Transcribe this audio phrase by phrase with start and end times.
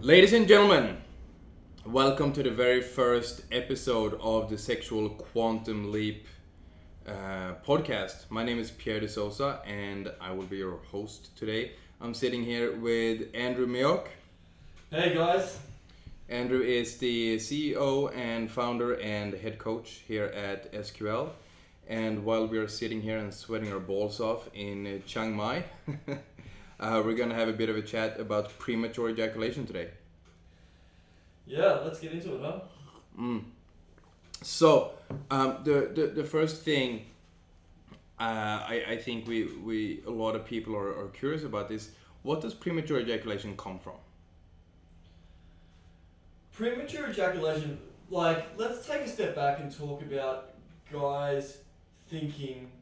[0.00, 0.96] Ladies and gentlemen,
[1.84, 6.24] welcome to the very first episode of the Sexual Quantum Leap
[7.04, 8.30] uh, podcast.
[8.30, 11.72] My name is Pierre de Souza and I will be your host today.
[12.00, 14.06] I'm sitting here with Andrew Mioch.
[14.92, 15.58] Hey guys.
[16.28, 21.30] Andrew is the CEO and founder and head coach here at SQL.
[21.88, 25.64] And while we are sitting here and sweating our balls off in Chiang Mai,
[26.80, 29.88] uh, we're gonna have a bit of a chat about premature ejaculation today.
[31.46, 32.60] Yeah, let's get into it, huh?
[33.18, 33.44] Mm.
[34.42, 34.92] So
[35.30, 37.06] um, the, the the first thing
[38.20, 41.90] uh, I, I think we, we a lot of people are, are curious about is
[42.22, 43.94] what does premature ejaculation come from?
[46.52, 47.78] Premature ejaculation,
[48.10, 50.50] like, let's take a step back and talk about
[50.92, 51.58] guys
[52.08, 52.72] thinking.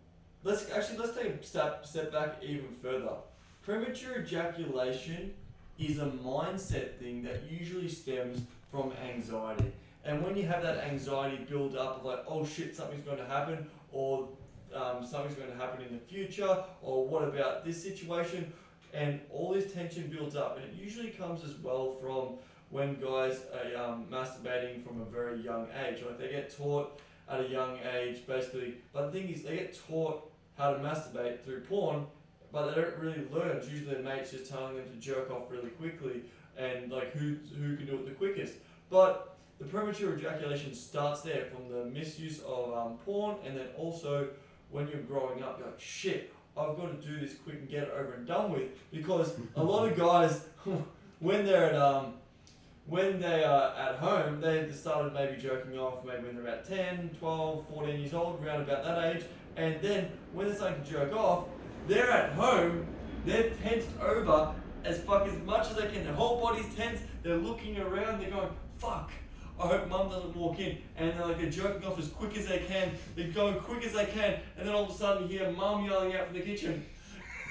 [0.42, 3.16] Let's actually let's take a step step back even further.
[3.66, 5.34] Premature ejaculation
[5.76, 9.72] is a mindset thing that usually stems from anxiety.
[10.04, 13.26] And when you have that anxiety build up, of like, oh shit, something's going to
[13.26, 14.28] happen, or
[14.72, 18.52] um, something's going to happen in the future, or what about this situation,
[18.94, 22.34] and all this tension builds up, and it usually comes as well from
[22.70, 26.04] when guys are um, masturbating from a very young age.
[26.06, 28.74] Like they get taught at a young age, basically.
[28.92, 32.06] But the thing is, they get taught how to masturbate through porn,
[32.52, 33.56] but they don't really learn.
[33.56, 36.22] It's usually their mates just telling them to jerk off really quickly
[36.56, 38.54] and like who who can do it the quickest.
[38.90, 44.28] But the premature ejaculation starts there from the misuse of um, porn, and then also
[44.70, 47.84] when you're growing up, you're like, shit, I've got to do this quick and get
[47.84, 48.68] it over and done with.
[48.90, 50.44] Because a lot of guys,
[51.20, 52.14] when they're at um,
[52.86, 57.10] when they are at home, they started maybe jerking off maybe when they're about 10,
[57.18, 59.24] 12, 14 years old, around about that age.
[59.56, 61.46] And then when they start to jerk off,
[61.86, 62.86] they're at home,
[63.24, 66.04] they're tensed over as fuck as much as they can.
[66.04, 69.10] Their whole body's tense, they're looking around, they're going, fuck.
[69.58, 70.78] I hope mum doesn't walk in.
[70.96, 72.90] And they're like, they're jerking off as quick as they can.
[73.14, 74.38] They're going quick as they can.
[74.56, 76.84] And then all of a sudden you hear mum yelling out from the kitchen,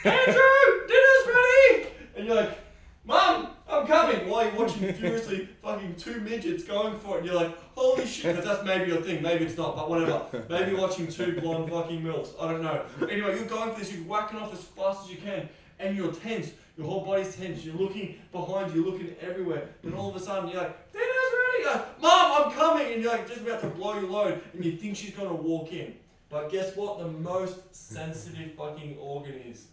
[0.03, 1.87] Andrew, dinner's ready!
[2.15, 2.59] And you're like,
[3.05, 4.27] Mum, I'm coming!
[4.27, 8.35] While you're watching furiously fucking two midgets going for it, and you're like, holy shit,
[8.35, 10.25] 'cause that's maybe your thing, maybe it's not, but whatever.
[10.49, 12.83] Maybe watching two blonde fucking milfs, I don't know.
[13.01, 15.47] Anyway, you're going for this, you're whacking off as fast as you can,
[15.79, 16.51] and you're tense.
[16.77, 19.69] Your whole body's tense, you're looking behind you, you're looking everywhere.
[19.83, 21.65] and all of a sudden, you're like, dinner's ready!
[21.65, 22.93] Like, Mum, I'm coming!
[22.93, 25.71] And you're like, just about to blow your load, and you think she's gonna walk
[25.71, 25.93] in.
[26.27, 26.97] But guess what?
[26.97, 29.67] The most sensitive fucking organ is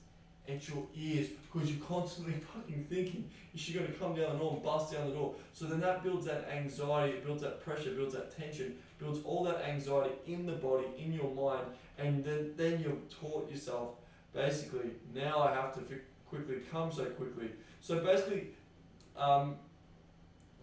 [0.52, 4.38] it's your ears because you're constantly fucking thinking is she going to come down the
[4.38, 5.34] door and bust down the door?
[5.52, 9.44] So then that builds that anxiety it builds that pressure builds that tension builds all
[9.44, 11.66] that anxiety in the body in your mind
[11.98, 13.91] and then, then you've taught yourself
[14.32, 15.80] basically now i have to
[16.32, 17.50] quickly come so quickly.
[17.80, 18.48] So basically
[19.16, 19.56] um,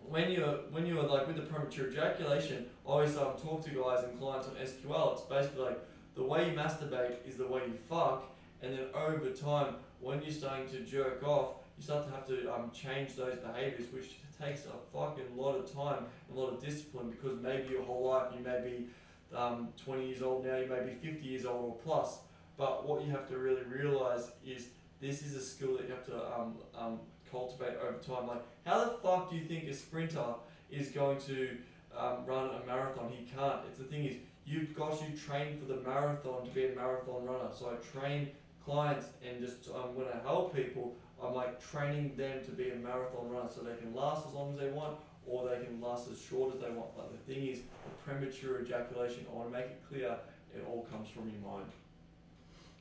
[0.08, 4.20] when you're when you're like with the premature ejaculation I always talk to guys and
[4.20, 5.80] clients on sql it's basically like
[6.16, 8.24] the way you masturbate is the way you fuck
[8.62, 12.54] and then over time, when you're starting to jerk off, you start to have to
[12.54, 16.64] um, change those behaviors, which takes a fucking lot of time, and a lot of
[16.64, 18.88] discipline, because maybe your whole life you may be
[19.36, 22.20] um, 20 years old now, you may be 50 years old or plus.
[22.58, 24.68] But what you have to really realize is
[25.00, 27.00] this is a skill that you have to um, um,
[27.32, 28.28] cultivate over time.
[28.28, 30.34] Like, how the fuck do you think a sprinter
[30.70, 31.58] is going to
[31.98, 33.10] um, run a marathon?
[33.10, 33.62] He can't.
[33.70, 34.16] It's the thing is,
[34.46, 37.50] you've got to train for the marathon to be a marathon runner.
[37.58, 38.30] So I train
[38.70, 42.76] clients and just um, when I help people, I'm like training them to be a
[42.76, 46.10] marathon runner so they can last as long as they want or they can last
[46.12, 46.96] as short as they want.
[46.96, 50.16] But the thing is, the premature ejaculation, I want to make it clear,
[50.56, 51.72] it all comes from your mind.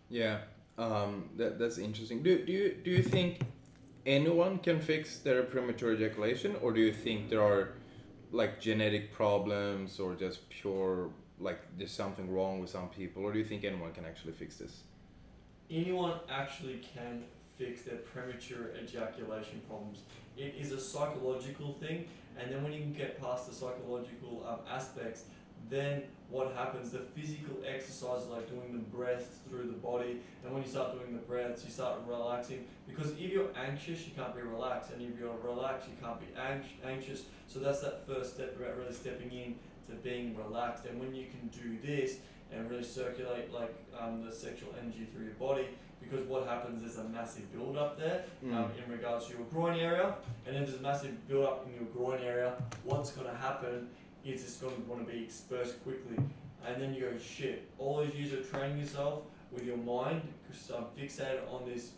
[0.09, 0.39] Yeah,
[0.79, 2.23] um, that, that's interesting.
[2.23, 3.41] Do, do, you, do you think
[4.07, 7.71] anyone can fix their premature ejaculation, or do you think there are
[8.31, 11.09] like genetic problems or just pure
[11.41, 14.57] like there's something wrong with some people, or do you think anyone can actually fix
[14.57, 14.83] this?
[15.71, 17.25] Anyone actually can
[17.57, 20.01] fix their premature ejaculation problems.
[20.37, 22.07] It is a psychological thing,
[22.39, 25.25] and then when you can get past the psychological um, aspects,
[25.69, 26.91] then what happens?
[26.91, 31.13] The physical exercises like doing the breaths through the body, and when you start doing
[31.13, 32.65] the breaths, you start relaxing.
[32.87, 36.27] Because if you're anxious, you can't be relaxed, and if you're relaxed, you can't be
[36.87, 37.25] anxious.
[37.49, 39.57] So that's that first step about really stepping in
[39.89, 40.85] to being relaxed.
[40.85, 42.19] And when you can do this,
[42.53, 45.67] and really circulate like um, the sexual energy through your body
[46.01, 48.85] because what happens is a massive build up there um, Mm.
[48.85, 50.15] in regards to your groin area
[50.47, 52.55] and then there's a massive build up in your groin area
[52.85, 53.89] what's going to happen
[54.25, 56.17] is it's going to want to be exposed quickly
[56.67, 59.23] and then you go shit all those years of training yourself
[59.53, 61.93] with your mind because I'm fixated on this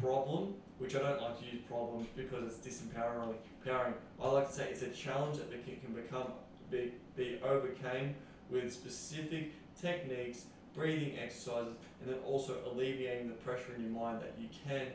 [0.00, 3.34] problem, which I don't like to use problems because it's disempowering.
[3.64, 3.94] Empowering.
[4.22, 6.28] I like to say it's a challenge that can can become
[6.70, 8.14] be, be overcame
[8.50, 14.34] with specific techniques, breathing exercises, and then also alleviating the pressure in your mind that
[14.38, 14.86] you can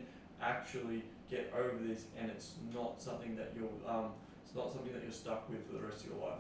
[0.42, 4.12] actually get over this, and it's not something that you're um,
[4.46, 6.40] it's not something that you're stuck with for the rest of your life.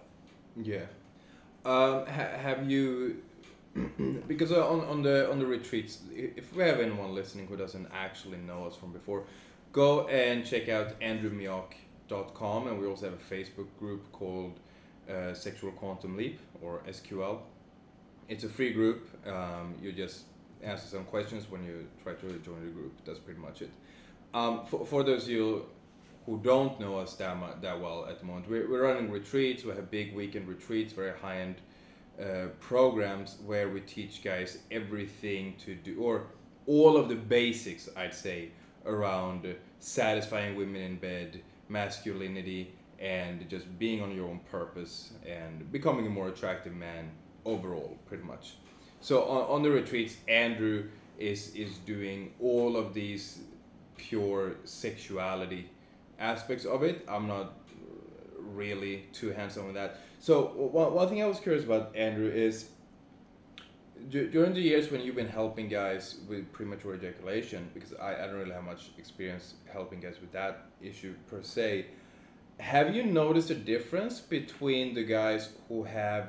[0.55, 0.85] Yeah.
[1.65, 3.21] Um, ha- have you?
[4.27, 8.37] because on on the on the retreats, if we have anyone listening who doesn't actually
[8.37, 9.23] know us from before,
[9.71, 14.59] go and check out andrewmioch.com, and we also have a Facebook group called
[15.09, 17.39] uh, Sexual Quantum Leap or SQL.
[18.29, 19.07] It's a free group.
[19.25, 20.23] Um, you just
[20.61, 22.93] answer some questions when you try to join the group.
[23.05, 23.71] That's pretty much it.
[24.33, 25.65] Um, for, for those of you
[26.25, 29.63] who don't know us that, mu- that well at the moment, we're, we're running retreats.
[29.63, 31.55] We have big weekend retreats, very high end
[32.21, 36.27] uh, programs where we teach guys everything to do, or
[36.65, 38.49] all of the basics, I'd say,
[38.85, 46.07] around satisfying women in bed, masculinity, and just being on your own purpose and becoming
[46.07, 47.09] a more attractive man
[47.53, 48.45] overall, pretty much.
[49.01, 50.77] So on, on the retreats, Andrew
[51.17, 53.25] is is doing all of these
[53.97, 55.63] pure sexuality
[56.19, 56.97] aspects of it.
[57.13, 57.47] I'm not
[58.59, 59.91] really too hands-on with that.
[60.19, 60.33] So
[60.77, 62.69] one, one thing I was curious about Andrew is
[64.09, 68.27] du- during the years when you've been helping guys with premature ejaculation, because I, I
[68.27, 71.87] don't really have much experience helping guys with that issue per se.
[72.59, 76.25] Have you noticed a difference between the guys who have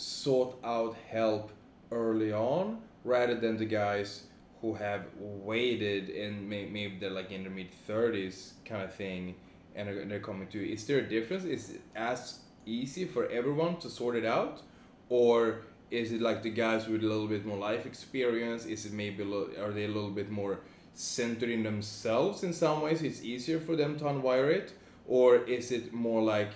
[0.00, 1.52] sought out help
[1.92, 4.24] early on rather than the guys
[4.60, 9.34] who have waited and may, maybe they're like in their mid 30s kind of thing
[9.74, 10.72] and they're, coming to.
[10.72, 11.44] Is there a difference?
[11.44, 14.62] Is it as easy for everyone to sort it out?
[15.08, 18.64] Or is it like the guys with a little bit more life experience?
[18.66, 20.60] Is it maybe are they a little bit more
[20.94, 23.02] centered in themselves in some ways?
[23.02, 24.72] It's easier for them to unwire it?
[25.06, 26.50] Or is it more like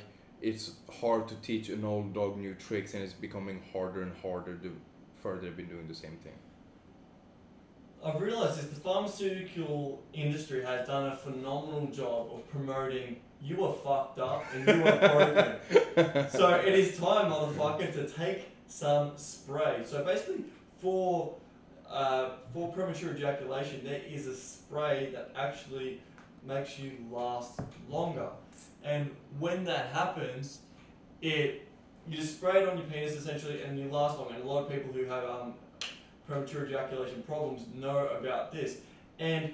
[0.44, 4.54] it's hard to teach an old dog new tricks and it's becoming harder and harder
[4.62, 4.70] the
[5.22, 6.34] further they've been doing the same thing?
[8.04, 13.72] I've realised this: the pharmaceutical industry has done a phenomenal job of promoting you are
[13.72, 16.28] fucked up and you are broken.
[16.30, 19.82] so it is time, motherfucker, to take some spray.
[19.86, 20.44] So basically,
[20.78, 21.34] for
[21.90, 26.02] uh, for premature ejaculation, there is a spray that actually
[26.46, 28.28] makes you last longer.
[28.84, 30.60] And when that happens,
[31.22, 31.66] it
[32.06, 34.32] you just spray it on your penis essentially, and you last long.
[34.34, 35.54] And a lot of people who have um,
[36.28, 38.78] premature ejaculation problems know about this.
[39.18, 39.52] And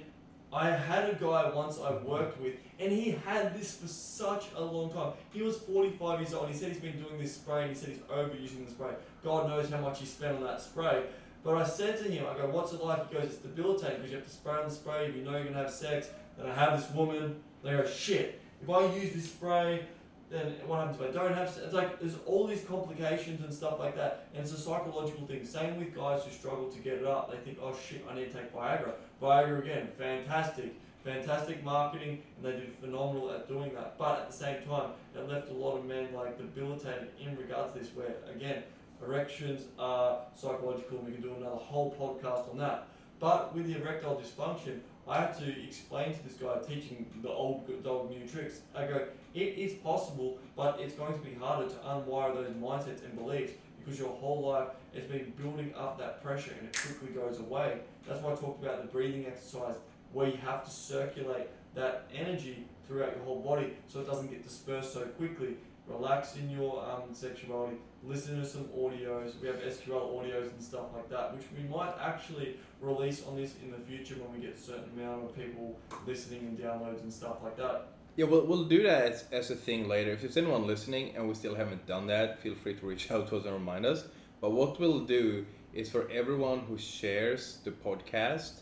[0.53, 4.61] I had a guy once I worked with, and he had this for such a
[4.61, 5.13] long time.
[5.31, 6.49] He was 45 years old.
[6.49, 8.91] He said he's been doing this spray, and he said he's overusing the spray.
[9.23, 11.03] God knows how much he spent on that spray.
[11.43, 13.09] But I said to him, I go, what's it like?
[13.09, 15.11] He goes, it's debilitating because you have to spray on the spray.
[15.15, 17.37] You know you're going to have sex, then I have this woman.
[17.63, 18.40] They go, shit.
[18.61, 19.85] If I use this spray,
[20.29, 21.47] then what happens if I don't have?
[21.63, 24.27] It's like there's all these complications and stuff like that.
[24.33, 25.45] And it's a psychological thing.
[25.45, 27.31] Same with guys who struggle to get it up.
[27.31, 28.93] They think, oh shit, I need to take Viagra.
[29.21, 30.73] Viagra again, fantastic.
[31.03, 33.97] Fantastic marketing, and they did phenomenal at doing that.
[33.97, 37.73] But at the same time, it left a lot of men like debilitated in regards
[37.73, 37.89] to this.
[37.95, 38.61] Where again,
[39.03, 40.99] erections are psychological.
[40.99, 42.87] We can do another whole podcast on that.
[43.19, 47.83] But with the erectile dysfunction, I had to explain to this guy teaching the old
[47.83, 48.61] dog new tricks.
[48.75, 53.03] I go, it is possible, but it's going to be harder to unwire those mindsets
[53.03, 57.09] and beliefs because your whole life has been building up that pressure and it quickly
[57.09, 57.79] goes away.
[58.07, 59.75] That's why I talked about the breathing exercise
[60.13, 64.43] where you have to circulate that energy throughout your whole body so it doesn't get
[64.43, 65.55] dispersed so quickly.
[65.87, 69.39] Relax in your um, sexuality, listen to some audios.
[69.41, 73.55] We have SQL audios and stuff like that, which we might actually release on this
[73.63, 77.11] in the future when we get a certain amount of people listening and downloads and
[77.11, 77.87] stuff like that.
[78.15, 80.11] Yeah, we'll, we'll do that as, as a thing later.
[80.11, 83.29] If there's anyone listening and we still haven't done that, feel free to reach out
[83.29, 84.05] to us and remind us.
[84.41, 88.53] But what we'll do is for everyone who shares the podcast,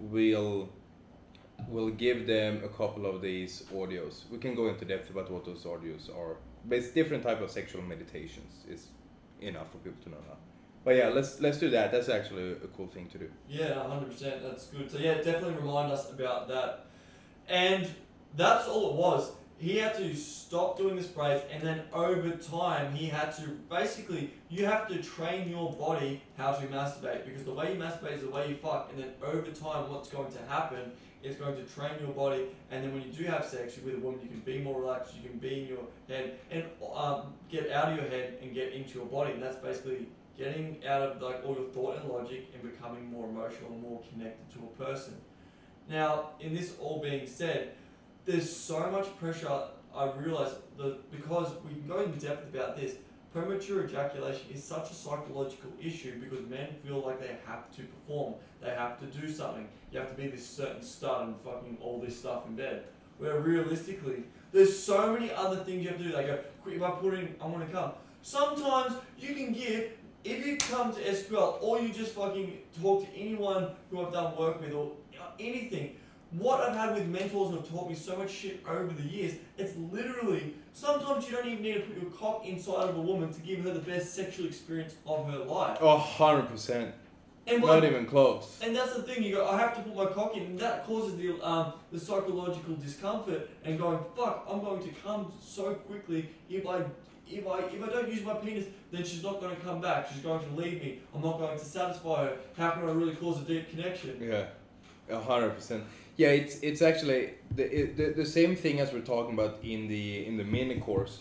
[0.00, 0.68] we'll
[1.68, 4.28] we'll give them a couple of these audios.
[4.30, 6.36] We can go into depth about what those audios are.
[6.64, 8.64] But it's different type of sexual meditations.
[8.68, 8.88] It's
[9.40, 10.36] enough for people to know now.
[10.84, 11.92] But yeah, let's let's do that.
[11.92, 13.30] That's actually a cool thing to do.
[13.48, 14.42] Yeah, hundred percent.
[14.42, 14.90] That's good.
[14.90, 16.86] So yeah, definitely remind us about that.
[17.48, 17.88] And
[18.36, 19.32] that's all it was.
[19.58, 24.32] He had to stop doing this sprays, and then over time, he had to basically
[24.48, 28.22] you have to train your body how to masturbate because the way you masturbate is
[28.22, 31.62] the way you fuck, and then over time, what's going to happen is going to
[31.64, 34.40] train your body, and then when you do have sex with a woman, you can
[34.40, 38.08] be more relaxed, you can be in your head, and um, get out of your
[38.08, 40.06] head and get into your body, and that's basically
[40.36, 44.48] getting out of like all your thought and logic and becoming more emotional more connected
[44.52, 45.16] to a person.
[45.90, 47.72] Now, in this all being said,
[48.24, 49.48] there's so much pressure.
[49.94, 52.96] I realise that because we can go in depth about this,
[53.32, 58.34] premature ejaculation is such a psychological issue because men feel like they have to perform,
[58.60, 59.68] they have to do something.
[59.92, 62.84] You have to be this certain stud and fucking all this stuff in bed.
[63.18, 66.12] Where realistically, there's so many other things you have to do.
[66.12, 67.92] They go, quick, if I put in, I want to come.
[68.22, 69.92] Sometimes you can give,
[70.24, 74.36] if you come to SQL or you just fucking talk to anyone who I've done
[74.36, 74.92] work with or
[75.38, 75.96] anything,
[76.32, 79.34] what I've had with mentors who have taught me so much shit over the years,
[79.56, 83.32] it's literally sometimes you don't even need to put your cock inside of a woman
[83.32, 85.78] to give her the best sexual experience of her life.
[85.80, 86.92] Oh, 100%.
[87.48, 88.58] And Not even close.
[88.62, 89.22] and that's the thing.
[89.22, 91.98] You go, I have to put my cock in, and that causes the um, the
[91.98, 96.82] psychological discomfort and going, fuck, I'm going to come so quickly if I.
[97.30, 100.08] If I, if I don't use my penis, then she's not going to come back.
[100.10, 101.00] She's going to leave me.
[101.14, 102.32] I'm not going to satisfy her.
[102.56, 104.16] How can I really cause a deep connection?
[104.18, 104.46] Yeah,
[105.10, 105.84] a hundred percent.
[106.16, 109.88] Yeah, it's it's actually the, it, the the same thing as we're talking about in
[109.88, 111.18] the in the mini course.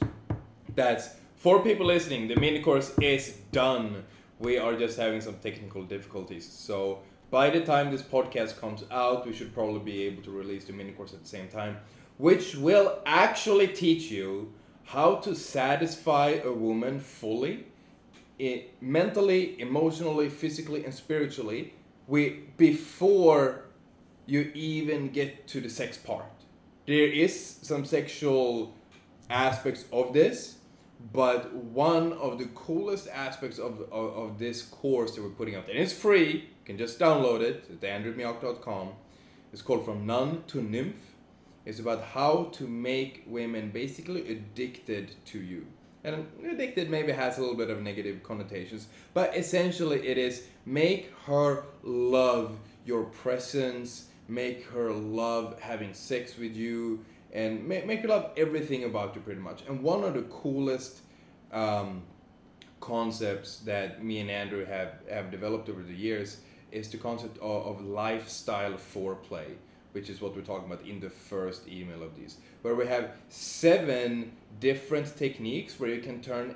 [0.75, 2.29] That's for people listening.
[2.29, 4.03] The mini course is done.
[4.39, 6.47] We are just having some technical difficulties.
[6.47, 10.65] So by the time this podcast comes out, we should probably be able to release
[10.65, 11.77] the mini course at the same time,
[12.17, 14.53] which will actually teach you
[14.85, 17.65] how to satisfy a woman fully,
[18.39, 21.73] it, mentally, emotionally, physically, and spiritually,
[22.07, 23.65] we before
[24.27, 26.25] you even get to the sex part.
[26.85, 28.73] There is some sexual
[29.29, 30.56] aspects of this,
[31.13, 35.63] but one of the coolest aspects of, of, of this course that we're putting there,
[35.69, 38.89] and it's free, you can just download it at andrewmioch.com.
[39.53, 41.13] It's called From Nun to Nymph.
[41.65, 45.67] It's about how to make women basically addicted to you.
[46.03, 51.11] And addicted maybe has a little bit of negative connotations, but essentially it is make
[51.25, 57.03] her love your presence, make her love having sex with you,
[57.37, 59.61] and make, make her love everything about you pretty much.
[59.67, 61.01] And one of the coolest
[61.53, 62.01] um,
[62.79, 66.37] concepts that me and Andrew have, have developed over the years
[66.71, 69.49] is the concept of, of lifestyle foreplay,
[69.91, 73.11] which is what we're talking about in the first email of these, where we have
[73.29, 76.55] seven different techniques where you can turn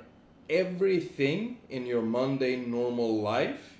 [0.50, 3.78] everything in your mundane normal life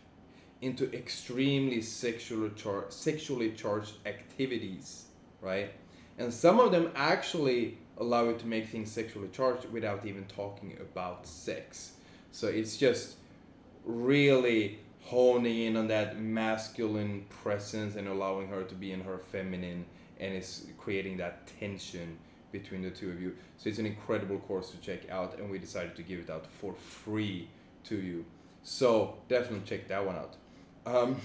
[0.60, 5.06] into extremely sexually char- sexually charged activities,
[5.40, 5.72] right?
[6.18, 10.76] And some of them actually allow you to make things sexually charged without even talking
[10.80, 11.92] about sex.
[12.30, 13.16] So it's just
[13.84, 19.84] really honing in on that masculine presence and allowing her to be in her feminine
[20.20, 22.16] and it's creating that tension
[22.52, 23.34] between the two of you.
[23.56, 26.46] So it's an incredible course to check out and we decided to give it out
[26.46, 27.48] for free
[27.84, 28.24] to you.
[28.62, 30.36] So definitely check that one out.
[30.86, 31.16] Um,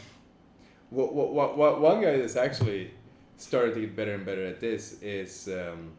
[0.89, 2.91] what, what, what, what, one guy is actually
[3.37, 5.91] started to get better and better at this is um,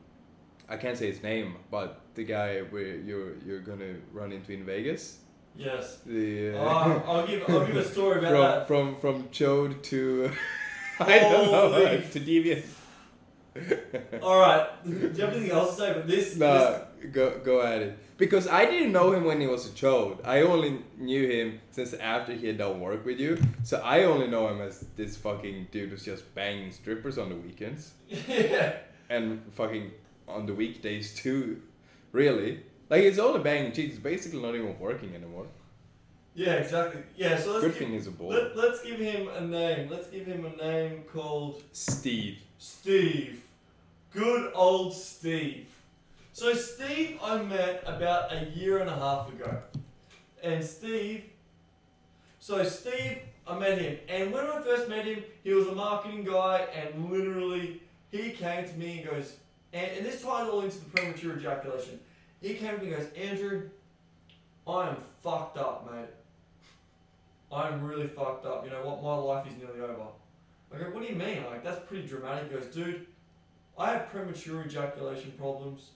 [0.69, 4.65] I can't say his name, but the guy where you're you're gonna run into in
[4.65, 5.19] Vegas.
[5.57, 5.99] Yes.
[6.07, 9.01] The uh, Uh, I'll give I'll give a story about from that.
[9.01, 10.31] from from chode to
[11.01, 11.71] I don't know
[12.13, 12.65] to deviant.
[14.23, 14.69] All right.
[14.85, 15.93] Do you have anything else to say?
[15.95, 17.99] But this, no, go go at it.
[18.17, 20.21] Because I didn't know him when he was a child.
[20.25, 23.39] I only knew him since after he had done work with you.
[23.63, 27.37] So I only know him as this fucking dude who's just banging strippers on the
[27.37, 28.77] weekends yeah.
[29.11, 29.93] and fucking
[30.27, 31.63] on the weekdays too.
[32.13, 33.91] Really, like he's only banging chicks.
[33.91, 35.47] He's basically not even working anymore.
[36.35, 37.03] Yeah, exactly.
[37.17, 38.29] Yeah, so let's Good give, thing he's a boy.
[38.29, 39.91] let, let's give him a name.
[39.91, 42.39] Let's give him a name called Steve.
[42.59, 43.43] Steve.
[44.13, 45.69] Good old Steve.
[46.39, 49.59] So Steve I met about a year and a half ago.
[50.41, 51.25] And Steve
[52.39, 56.23] so Steve I met him and when I first met him he was a marketing
[56.23, 59.33] guy and literally he came to me and goes
[59.73, 61.99] and, and this ties all into the premature ejaculation.
[62.41, 63.71] He came to me and goes, Andrew,
[64.65, 66.07] I am fucked up, mate.
[67.51, 68.65] I'm really fucked up.
[68.65, 69.03] You know what?
[69.03, 70.07] My life is nearly over.
[70.73, 71.43] I go, what do you mean?
[71.51, 72.49] Like, that's pretty dramatic.
[72.49, 73.07] He goes, dude,
[73.77, 75.91] I have premature ejaculation problems.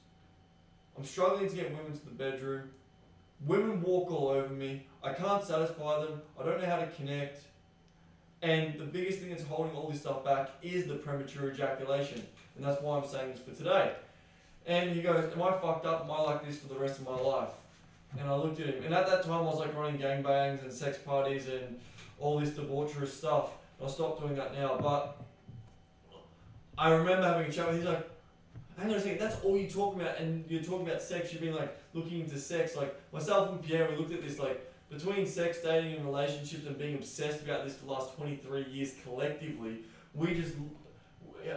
[0.96, 2.70] I'm struggling to get women to the bedroom.
[3.46, 4.86] Women walk all over me.
[5.02, 6.20] I can't satisfy them.
[6.38, 7.42] I don't know how to connect.
[8.42, 12.26] And the biggest thing that's holding all this stuff back is the premature ejaculation.
[12.56, 13.92] And that's why I'm saying this for today.
[14.66, 16.04] And he goes, Am I fucked up?
[16.04, 17.50] Am I like this for the rest of my life?
[18.18, 18.84] And I looked at him.
[18.84, 21.80] And at that time, I was like running gangbangs and sex parties and
[22.20, 23.50] all this debaucherous stuff.
[23.82, 24.76] I stopped doing that now.
[24.80, 25.20] But
[26.76, 27.82] I remember having a chat with him.
[27.82, 28.11] He's like,
[28.78, 30.18] hang on a second, that's all you talk about.
[30.18, 31.32] And you're talking about sex.
[31.32, 32.76] You've been like looking into sex.
[32.76, 36.78] Like myself and Pierre, we looked at this like between sex, dating, and relationships and
[36.78, 39.78] being obsessed about this for the last 23 years collectively.
[40.14, 40.54] We just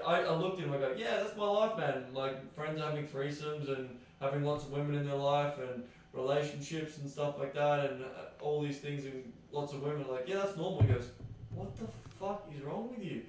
[0.05, 0.73] I, I looked at him.
[0.73, 2.05] I go, yeah, that's my life, man.
[2.13, 7.09] Like friends having threesomes and having lots of women in their life and relationships and
[7.09, 10.05] stuff like that and uh, all these things and lots of women.
[10.09, 10.81] Like, yeah, that's normal.
[10.81, 11.09] He goes,
[11.53, 11.85] what the
[12.19, 13.23] fuck is wrong with you?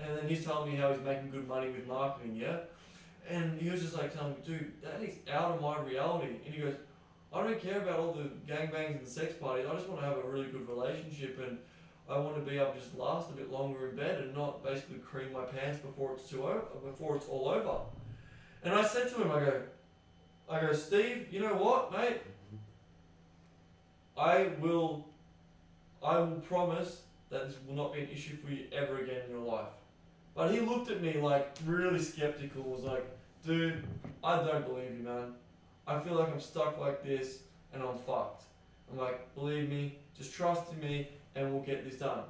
[0.00, 2.58] And then he's telling me how he's making good money with marketing, yeah.
[3.28, 6.34] And he was just like telling me, dude, that is out of my reality.
[6.44, 6.74] And he goes,
[7.32, 9.66] I don't care about all the gangbangs and sex parties.
[9.68, 11.58] I just want to have a really good relationship and
[12.08, 14.62] I want to be able to just last a bit longer in bed and not
[14.62, 17.78] basically cream my pants before it's too over, before it's all over.
[18.64, 19.62] And I said to him, I go,
[20.48, 22.20] I go, Steve, you know what, mate?
[24.18, 25.06] I will,
[26.02, 29.30] I will promise that this will not be an issue for you ever again in
[29.30, 29.72] your life.
[30.34, 32.62] But he looked at me like really skeptical.
[32.62, 33.04] Was like,
[33.44, 33.84] dude,
[34.24, 35.34] I don't believe you, man.
[35.86, 37.40] I feel like I'm stuck like this
[37.72, 38.44] and I'm fucked.
[38.90, 42.20] I'm like, believe me, just trust in me and we'll get this done.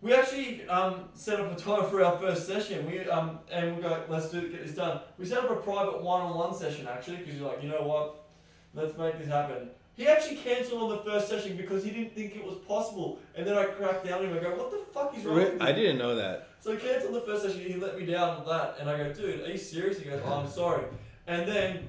[0.00, 2.86] We actually um, set up a time for our first session.
[2.86, 5.00] We um, and we go, let's do get this done.
[5.18, 8.24] We set up a private one-on-one session actually because you're like, you know what,
[8.74, 9.70] let's make this happen.
[9.96, 13.20] He actually cancelled on the first session because he didn't think it was possible.
[13.36, 14.36] And then I cracked down on him.
[14.36, 15.58] I go, what the fuck is wrong with you?
[15.60, 16.48] I didn't know that.
[16.58, 17.60] So he cancelled the first session.
[17.60, 19.98] He let me down on that, and I go, dude, are you serious?
[19.98, 20.84] He goes, oh, I'm sorry.
[21.28, 21.88] And then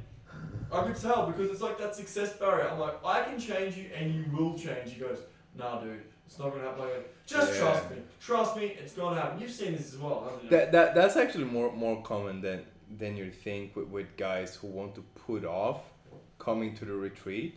[0.72, 2.70] I could tell because it's like that success barrier.
[2.70, 4.92] I'm like, I can change you, and you will change.
[4.94, 5.20] He goes,
[5.58, 6.84] nah, dude, it's not gonna happen.
[6.84, 7.60] I go, just Yeah.
[7.60, 7.98] trust me.
[8.20, 9.40] Trust me, it's gonna happen.
[9.40, 10.50] You've seen this as well, haven't you?
[10.52, 12.66] That, that that's actually more more common than
[13.00, 15.82] than you think with, with guys who want to put off
[16.38, 17.56] coming to the retreat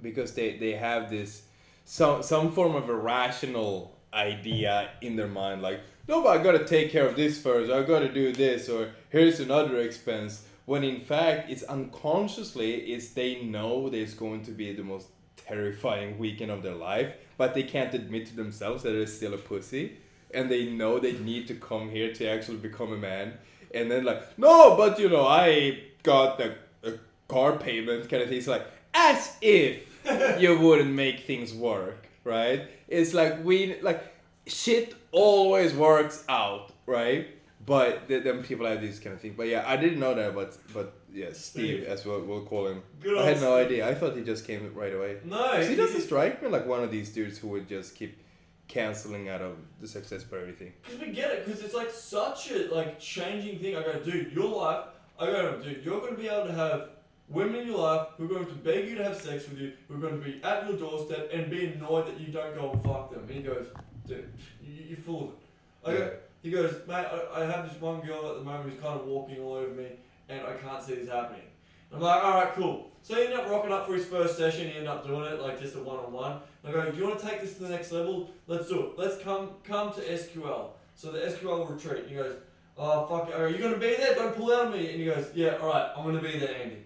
[0.00, 1.42] because they, they have this
[1.84, 6.90] some some form of irrational idea in their mind like no but I gotta take
[6.90, 11.50] care of this first I gotta do this or here's another expense when in fact
[11.50, 16.74] it's unconsciously it's they know there's going to be the most terrifying weekend of their
[16.74, 19.96] life but they can't admit to themselves that they're still a pussy
[20.32, 23.34] and they know they need to come here to actually become a man
[23.74, 26.54] and then like no but you know i got the
[27.28, 29.82] car payment kind of thing it's like as if
[30.40, 34.02] you wouldn't make things work right it's like we like
[34.46, 37.28] shit always works out right
[37.66, 40.34] but th- then people have these kind of things but yeah i didn't know that
[40.34, 43.66] but but yeah steve as well we'll call him Good i had no Steve.
[43.66, 46.66] idea i thought he just came right away No, he he- doesn't strike me like
[46.66, 48.18] one of these dudes who would just keep
[48.66, 50.72] canceling out of the success for everything.
[50.82, 53.76] Because we get it, because it's like such a like changing thing.
[53.76, 54.86] I go, dude, your life.
[55.20, 56.88] I go, dude, you're going to be able to have
[57.28, 59.72] women in your life who are going to beg you to have sex with you,
[59.88, 62.72] who are going to be at your doorstep and be annoyed that you don't go
[62.72, 63.22] and fuck them.
[63.22, 63.66] And he goes,
[64.06, 64.32] dude,
[64.62, 65.34] you, full of it.
[65.86, 68.80] I go, he goes, mate, I, I have this one girl at the moment who's
[68.80, 69.88] kind of walking all over me,
[70.28, 71.42] and I can't see this happening.
[71.92, 72.90] I'm like, all right, cool.
[73.02, 74.68] So he ended up rocking up for his first session.
[74.68, 76.40] He ended up doing it like just a one-on-one.
[76.66, 78.30] I go, do you want to take this to the next level?
[78.46, 78.92] Let's do it.
[78.96, 80.70] Let's come come to SQL.
[80.94, 82.06] So the SQL retreat.
[82.08, 82.36] He goes,
[82.78, 83.34] oh fuck, it.
[83.34, 84.14] are you gonna be there?
[84.14, 84.90] Don't pull out on me.
[84.90, 86.83] And he goes, yeah, all right, I'm gonna be there, Andy.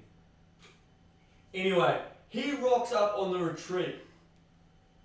[1.59, 3.97] Anyway, he rocks up on the retreat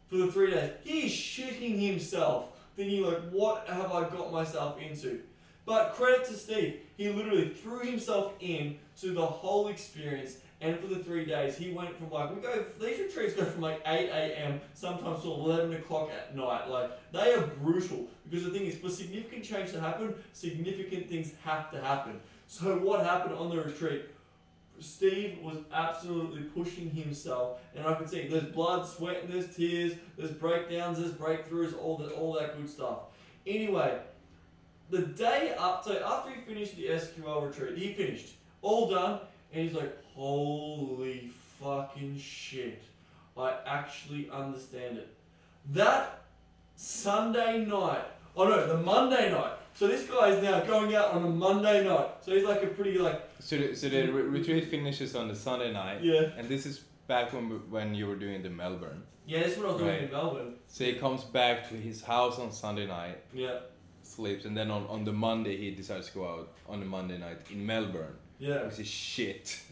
[0.07, 0.71] for the three days.
[0.83, 5.21] He's shitting himself, thinking like, what have I got myself into?
[5.65, 10.37] But credit to Steve, he literally threw himself in to the whole experience.
[10.61, 12.63] And for the three days, he went from like we go.
[12.79, 14.61] These retreats go from like eight a.m.
[14.73, 16.69] sometimes to eleven o'clock at night.
[16.69, 21.33] Like they are brutal because the thing is, for significant change to happen, significant things
[21.43, 22.21] have to happen.
[22.47, 24.05] So what happened on the retreat?
[24.79, 29.93] Steve was absolutely pushing himself, and I could see there's blood, sweat, and there's tears,
[30.17, 32.99] there's breakdowns, there's breakthroughs, all that, all that good stuff.
[33.45, 33.97] Anyway,
[34.89, 39.19] the day up, after he finished the SQL retreat, he finished all done,
[39.53, 42.81] and he's like, "Holy fucking shit!
[43.37, 45.13] I actually understand it."
[45.71, 46.21] That
[46.75, 48.05] Sunday night,
[48.35, 49.53] oh no, the Monday night.
[49.75, 52.09] So this guy is now going out on a Monday night.
[52.21, 55.35] So he's like a pretty like So the, so the re- retreat finishes on the
[55.35, 56.29] Sunday night, yeah.
[56.37, 59.03] and this is back when when you were doing the Melbourne.
[59.25, 60.03] Yeah, this is what I was doing Right.
[60.03, 60.53] in Melbourne.
[60.67, 63.59] So he comes back to his house on Sunday night, Yeah,
[64.01, 67.17] sleeps, and then on, on the Monday he decides to go out on the Monday
[67.17, 68.63] night in Melbourne, yeah.
[68.65, 69.59] which is shit.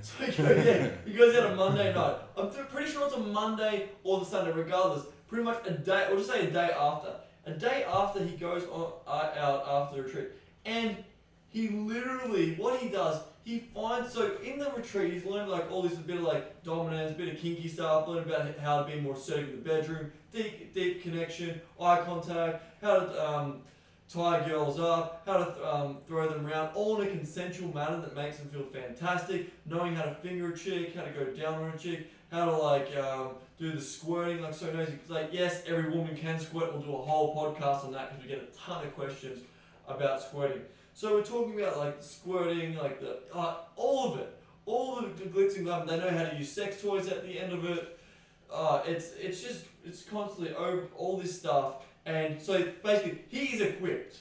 [0.00, 2.16] So he goes, yeah, he goes out on Monday night.
[2.36, 5.04] I'm pretty sure it's a Monday or the Sunday, regardless.
[5.28, 7.12] Pretty much a day, or just say a day after.
[7.46, 10.28] A day after he goes on uh, out after the retreat,
[10.64, 10.96] and
[11.56, 15.80] he literally, what he does, he finds so in the retreat he's learned like all
[15.80, 19.00] this a bit of like dominance, bit of kinky stuff, learning about how to be
[19.00, 23.62] more assertive in the bedroom, deep deep connection, eye contact, how to um,
[24.06, 28.14] tie girls up, how to um, throw them around, all in a consensual manner that
[28.14, 29.50] makes them feel fantastic.
[29.64, 32.52] Knowing how to finger a chick, how to go down on a chick, how to
[32.54, 34.98] like um, do the squirting, like so nosy.
[35.08, 36.70] Like yes, every woman can squirt.
[36.70, 39.42] We'll do a whole podcast on that because we get a ton of questions
[39.88, 40.60] about squirting.
[40.96, 45.56] So we're talking about like squirting, like the uh, all of it, all the glitz
[45.56, 45.86] and glam.
[45.86, 47.98] They know how to use sex toys at the end of it.
[48.50, 53.60] Uh, it's it's just it's constantly over all this stuff, and so basically he is
[53.60, 54.20] equipped.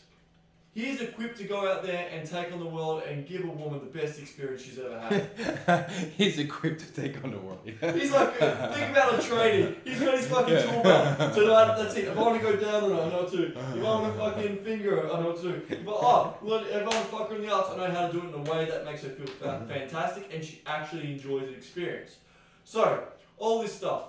[0.75, 3.47] He is equipped to go out there and take on the world and give a
[3.47, 5.89] woman the best experience she's ever had.
[6.17, 7.59] He's equipped to take on the world.
[7.63, 7.93] Yeah.
[7.93, 9.73] He's like, uh, think about a tradie.
[9.85, 11.33] He's got his fucking tool belt.
[11.33, 12.09] So that's it.
[12.09, 13.43] If I want to go down on her, I know what to do.
[13.45, 15.61] If I want to fucking finger her, I know what to do.
[15.69, 17.91] If I, oh, well, if I want to fuck her in the arts, I know
[17.91, 19.69] how to do it in a way that makes her feel mm-hmm.
[19.69, 22.17] fantastic and she actually enjoys the experience.
[22.65, 23.01] So,
[23.37, 24.07] all this stuff.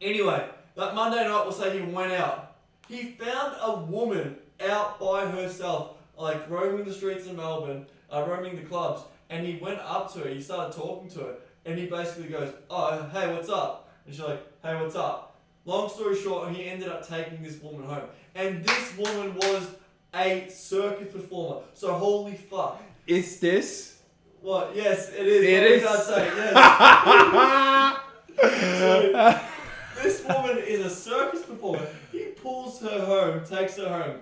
[0.00, 2.58] Anyway, that Monday night, we'll say he went out.
[2.88, 4.36] He found a woman
[4.68, 9.56] out by herself, like roaming the streets of Melbourne, uh, roaming the clubs, and he
[9.56, 10.28] went up to her.
[10.28, 14.22] He started talking to her, and he basically goes, "Oh, hey, what's up?" And she's
[14.24, 18.64] like, "Hey, what's up?" Long story short, he ended up taking this woman home, and
[18.64, 19.66] this woman was
[20.14, 21.60] a circus performer.
[21.74, 22.82] So holy fuck.
[23.06, 24.00] Is this?
[24.40, 24.72] What?
[24.74, 25.44] Yes, it is.
[25.44, 26.06] It What is.
[26.06, 27.98] did I say?
[28.40, 28.78] Yes.
[28.78, 31.86] So, this woman is a circus performer.
[32.12, 34.18] He pulls her home, takes her home.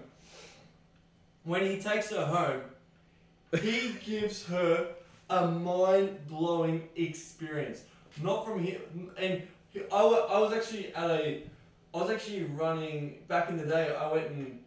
[1.46, 2.62] When he takes her home,
[3.62, 4.88] he gives her
[5.30, 7.85] a mind blowing experience.
[8.20, 8.80] Not from him,
[9.16, 9.42] and
[9.92, 11.42] I I was actually at a,
[11.94, 13.94] I was actually running back in the day.
[13.94, 14.59] I went and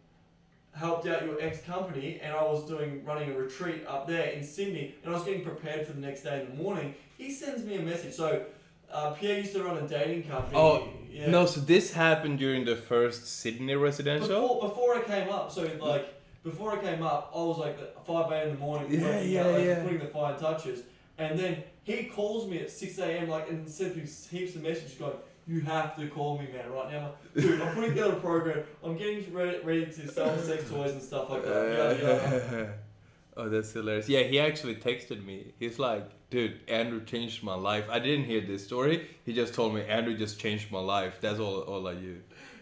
[0.72, 4.42] helped out your ex company, and I was doing running a retreat up there in
[4.42, 6.94] Sydney, and I was getting prepared for the next day in the morning.
[7.18, 8.14] He sends me a message.
[8.14, 8.46] So
[8.90, 10.56] uh, Pierre used to run a dating company.
[10.56, 11.28] Oh, yeah.
[11.28, 14.28] No, so this happened during the first Sydney residential.
[14.28, 18.06] Before, before I came up, so like before I came up, I was like at
[18.06, 18.48] five a.m.
[18.48, 19.82] in the morning, Yeah, working yeah, out, yeah.
[19.82, 20.82] putting the fine touches,
[21.18, 23.28] and then he calls me at six a.m.
[23.28, 25.12] like and sends me heaps of messages going,
[25.46, 27.60] "You have to call me, man, right now, dude.
[27.60, 28.62] I'm putting together a program.
[28.82, 31.76] I'm getting ready, ready to sell sex toys and stuff like that.
[31.76, 32.74] Yada, yada.
[33.36, 34.08] oh, that's hilarious.
[34.08, 35.52] Yeah, he actually texted me.
[35.58, 37.86] He's like, dude, Andrew changed my life.
[37.90, 39.08] I didn't hear this story.
[39.26, 41.18] He just told me Andrew just changed my life.
[41.20, 42.20] That's all, all I knew.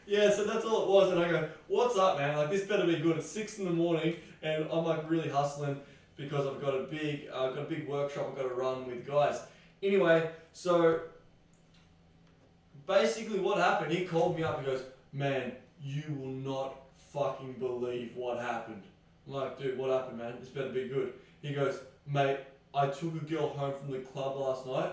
[0.09, 2.35] Yeah, so that's all it was, and I go, "What's up, man?
[2.35, 5.79] Like this better be good." It's six in the morning, and I'm like really hustling
[6.17, 9.07] because I've got a big, uh, got a big workshop I've got to run with
[9.07, 9.43] guys.
[9.83, 11.01] Anyway, so
[12.87, 13.93] basically, what happened?
[13.93, 16.81] He called me up and goes, "Man, you will not
[17.13, 18.85] fucking believe what happened."
[19.27, 20.37] I'm like, "Dude, what happened, man?
[20.41, 22.39] This better be good." He goes, "Mate,
[22.75, 24.93] I took a girl home from the club last night.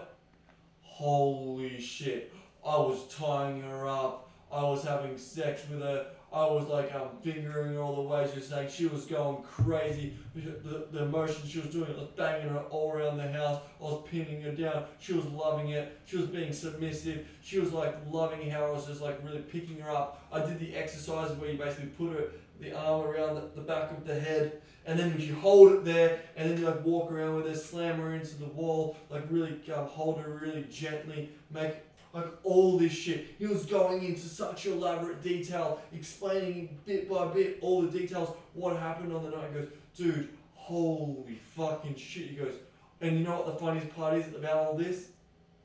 [0.82, 2.34] Holy shit!
[2.66, 4.25] I was tying her up."
[4.56, 6.06] I was having sex with her.
[6.32, 8.28] I was like um, fingering her all the way.
[8.32, 10.14] She was saying she was going crazy.
[10.34, 13.62] The, the motion she was doing, I was banging her all around the house.
[13.80, 14.86] I was pinning her down.
[15.00, 16.00] She was loving it.
[16.06, 17.26] She was being submissive.
[17.42, 20.26] She was like loving how I was just like really picking her up.
[20.32, 22.26] I did the exercise where you basically put her
[22.60, 26.22] the arm around the, the back of the head, and then you hold it there,
[26.38, 29.60] and then you like walk around with her, slam her into the wall, like really
[29.74, 31.76] um, hold her really gently, make
[32.16, 33.36] like all this shit.
[33.38, 38.78] He was going into such elaborate detail, explaining bit by bit all the details, what
[38.78, 39.50] happened on the night.
[39.54, 42.30] He goes, dude, holy fucking shit.
[42.30, 42.54] He goes,
[43.02, 45.10] and you know what the funniest part is about all this?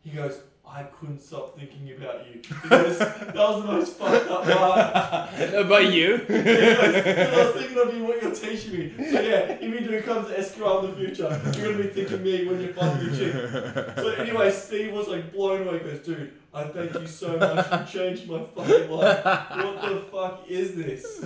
[0.03, 0.41] He goes,
[0.73, 2.41] I couldn't stop thinking about you.
[2.69, 5.41] Goes, that was the most fucked up part.
[5.55, 6.19] About you?
[6.29, 8.93] 'Cause I was thinking of you, what you're teaching me.
[9.11, 12.23] So yeah, if you do come to SQL in the future, you're gonna be thinking
[12.23, 13.97] me when you're fucking your chick.
[13.97, 15.79] So anyway, Steve was like blown away.
[15.79, 17.93] He goes, dude, I thank you so much.
[17.93, 19.25] You changed my fucking life.
[19.25, 21.25] What the fuck is this?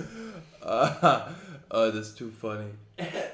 [0.61, 1.31] Uh,
[1.71, 2.71] oh, that's too funny.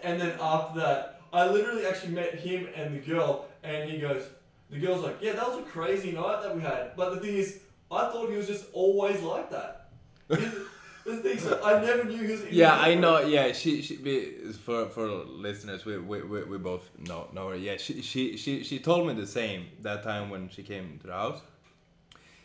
[0.03, 4.23] And then after that, I literally actually met him and the girl, and he goes,
[4.71, 6.95] the girl's like, yeah, that was a crazy night that we had.
[6.95, 7.59] But the thing is,
[7.91, 9.89] I thought he was just always like that.
[10.27, 12.45] the thing is, I never knew he was.
[12.49, 13.19] Yeah, I know.
[13.19, 17.55] Yeah, she she we, for for listeners, we, we, we, we both know know her.
[17.55, 21.07] Yeah, she, she she she told me the same that time when she came to
[21.07, 21.41] the house.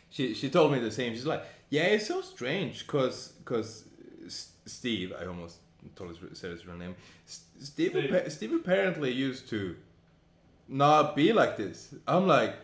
[0.09, 1.13] She she told me the same.
[1.13, 3.83] She's like, yeah, it's so strange, cause cause
[4.25, 5.57] S- Steve, I almost
[5.95, 6.95] totally said his real name.
[7.27, 8.31] S- Steve Steve.
[8.31, 9.75] Steve apparently used to
[10.67, 11.93] not be like this.
[12.07, 12.55] I'm like,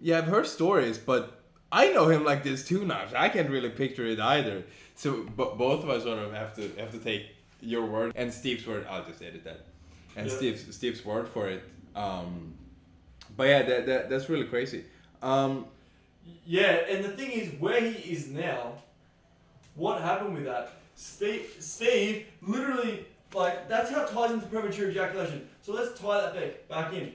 [0.00, 3.04] yeah, I've heard stories, but I know him like this too now.
[3.16, 4.64] I can't really picture it either.
[4.94, 7.26] So but both of us sort of have to have to take
[7.60, 8.86] your word and Steve's word.
[8.88, 9.60] I'll just edit that.
[10.16, 10.36] And Yeah.
[10.36, 11.62] Steve's Steve's word for it.
[11.96, 12.54] Um,
[13.36, 14.84] but yeah, that, that that's really crazy.
[15.22, 15.66] Um,
[16.46, 18.74] Yeah, and the thing is, where he is now,
[19.74, 20.70] what happened with that?
[20.96, 23.04] Steve, Steve, literally,
[23.34, 25.48] like that's how it ties into premature ejaculation.
[25.62, 27.12] So let's tie that back back in.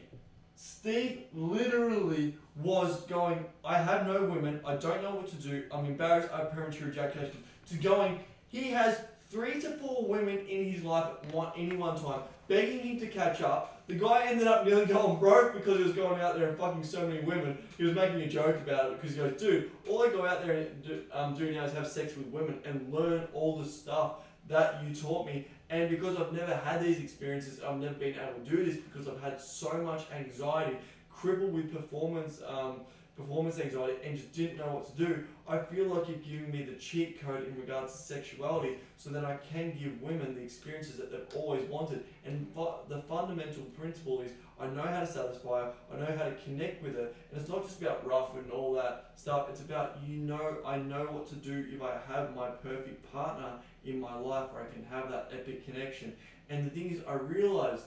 [0.62, 3.46] Steve literally was going.
[3.64, 4.60] I have no women.
[4.66, 5.64] I don't know what to do.
[5.72, 6.28] I'm embarrassed.
[6.34, 7.42] I have premature ejaculation.
[7.70, 8.20] To going.
[8.50, 12.80] He has three to four women in his life at one, any one time, begging
[12.80, 13.84] him to catch up.
[13.88, 16.84] The guy ended up nearly going broke because he was going out there and fucking
[16.84, 17.58] so many women.
[17.78, 20.46] He was making a joke about it because he goes, dude, all I go out
[20.46, 23.66] there and do, um, do now is have sex with women and learn all the
[23.68, 24.16] stuff
[24.50, 25.48] that you taught me.
[25.70, 29.08] And because I've never had these experiences, I've never been able to do this because
[29.08, 30.78] I've had so much anxiety,
[31.12, 32.42] crippled with performance.
[32.48, 32.82] Um,
[33.20, 36.64] performance anxiety and just didn't know what to do, I feel like you're giving me
[36.64, 40.96] the cheat code in regards to sexuality so that I can give women the experiences
[40.98, 42.06] that they've always wanted.
[42.26, 42.48] And
[42.88, 46.82] the fundamental principle is I know how to satisfy her, I know how to connect
[46.84, 50.18] with her, and it's not just about rough and all that stuff, it's about you
[50.18, 53.54] know, I know what to do if I have my perfect partner
[53.86, 56.14] in my life where I can have that epic connection.
[56.50, 57.84] And the thing is, I realized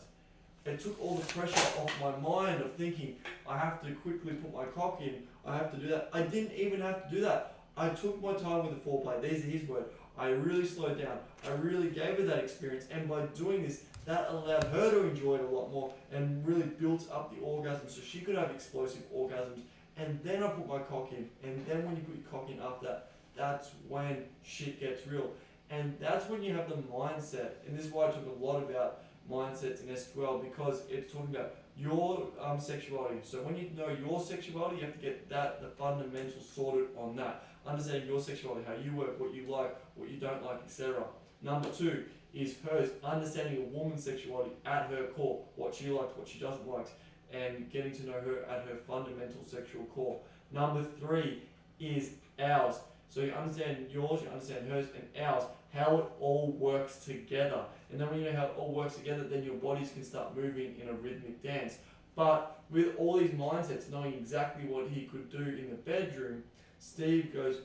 [0.65, 3.17] it took all the pressure off my mind of thinking
[3.49, 5.23] I have to quickly put my cock in.
[5.45, 6.11] I have to do that.
[6.13, 7.55] I didn't even have to do that.
[7.77, 9.21] I took my time with the foreplay.
[9.21, 9.89] These are his words.
[10.17, 11.19] I really slowed down.
[11.45, 15.37] I really gave her that experience, and by doing this, that allowed her to enjoy
[15.37, 19.03] it a lot more and really built up the orgasm so she could have explosive
[19.15, 19.63] orgasms.
[19.97, 22.61] And then I put my cock in, and then when you put your cock in
[22.61, 25.31] after that, that's when shit gets real.
[25.71, 27.53] And that's when you have the mindset.
[27.67, 31.35] And this is why I talk a lot about mindsets in SQL because it's talking
[31.35, 33.17] about your um, sexuality.
[33.23, 37.17] So when you know your sexuality, you have to get that the fundamentals sorted on
[37.17, 37.47] that.
[37.67, 41.05] Understanding your sexuality, how you work, what you like, what you don't like, etc.
[41.43, 42.05] Number two
[42.35, 46.69] is hers, understanding a woman's sexuality at her core, what she likes, what she doesn't
[46.69, 46.87] like,
[47.33, 50.19] and getting to know her at her fundamental sexual core.
[50.51, 51.43] Number three
[51.79, 52.77] is ours.
[53.13, 55.45] So you understand yours, you understand hers, and ours,
[55.75, 57.63] how it all works together.
[57.91, 60.35] And then when you know how it all works together, then your bodies can start
[60.35, 61.77] moving in a rhythmic dance.
[62.17, 66.43] But with all these mindsets, knowing exactly what he could do in the bedroom,
[66.79, 67.57] Steve goes,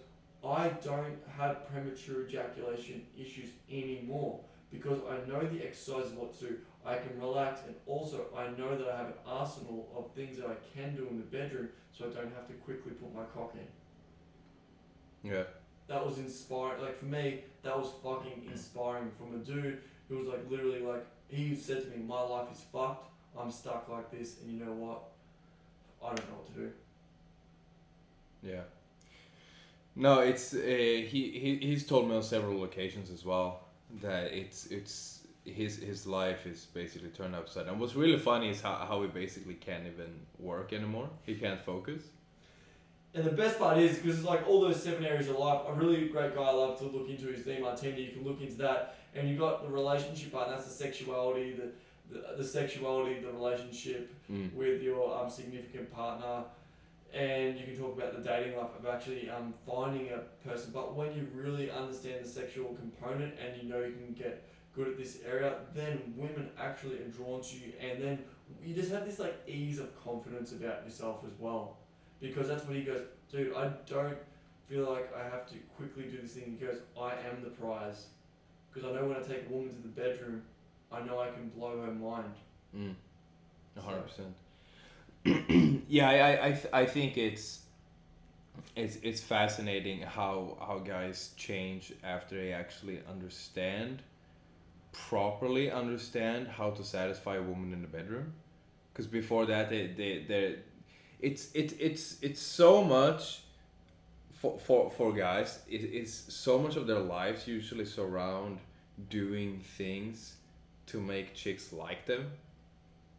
[0.46, 6.58] I don't have premature ejaculation issues anymore because I know the exercises what to.
[6.86, 10.48] I can relax and also I know that I have an arsenal of things that
[10.48, 13.54] I can do in the bedroom so I don't have to quickly put my cock
[13.56, 13.68] in.
[15.24, 15.44] Yeah.
[15.88, 16.82] That was inspiring.
[16.82, 21.06] Like for me, that was fucking inspiring from a dude who was like literally like
[21.28, 23.10] he said to me, "My life is fucked.
[23.38, 25.04] I'm stuck like this, and you know what?
[26.04, 26.72] I don't know what to do."
[28.44, 28.62] Yeah.
[29.96, 33.62] No, it's uh, he, he he's told me on several occasions as well
[34.02, 37.80] that it's it's his his life is basically turned upside down.
[37.80, 41.10] What's really funny is how, how he basically can't even work anymore.
[41.26, 42.04] He can't focus.
[43.14, 45.62] And the best part is because it's like all those seven areas of life.
[45.68, 48.02] A really great guy I love to look into is Dean Martini.
[48.04, 50.48] You can look into that, and you've got the relationship part.
[50.50, 51.70] And that's the sexuality, the,
[52.14, 54.54] the the sexuality, the relationship Mm.
[54.54, 56.44] with your um, significant partner,
[57.14, 60.72] and you can talk about the dating life of actually um, finding a person.
[60.74, 64.44] But when you really understand the sexual component and you know you can get
[64.76, 68.20] good at this area, then women actually are drawn to you, and then
[68.62, 71.78] you just have this like ease of confidence about yourself as well,
[72.20, 73.02] because that's when he goes,
[73.32, 74.18] dude, I don't
[74.70, 76.58] feel like I have to quickly do this thing.
[76.60, 78.08] He goes, I am the prize,
[78.72, 80.42] because I know when I take a woman to the bedroom,
[80.92, 82.34] I know I can blow her mind.
[82.76, 82.96] Mm.
[83.80, 84.34] Hundred percent.
[85.90, 87.62] Yeah, I I I, th- I think it's
[88.76, 94.02] it's it's fascinating how how guys change after they actually understand
[94.92, 98.34] properly understand how to satisfy a woman in the bedroom
[98.92, 100.56] because before that they they they
[101.20, 103.42] it's it, it's it's so much
[104.32, 108.60] for for, for guys it, it's so much of their lives usually surround
[109.10, 110.36] doing things
[110.88, 112.32] to make chicks like them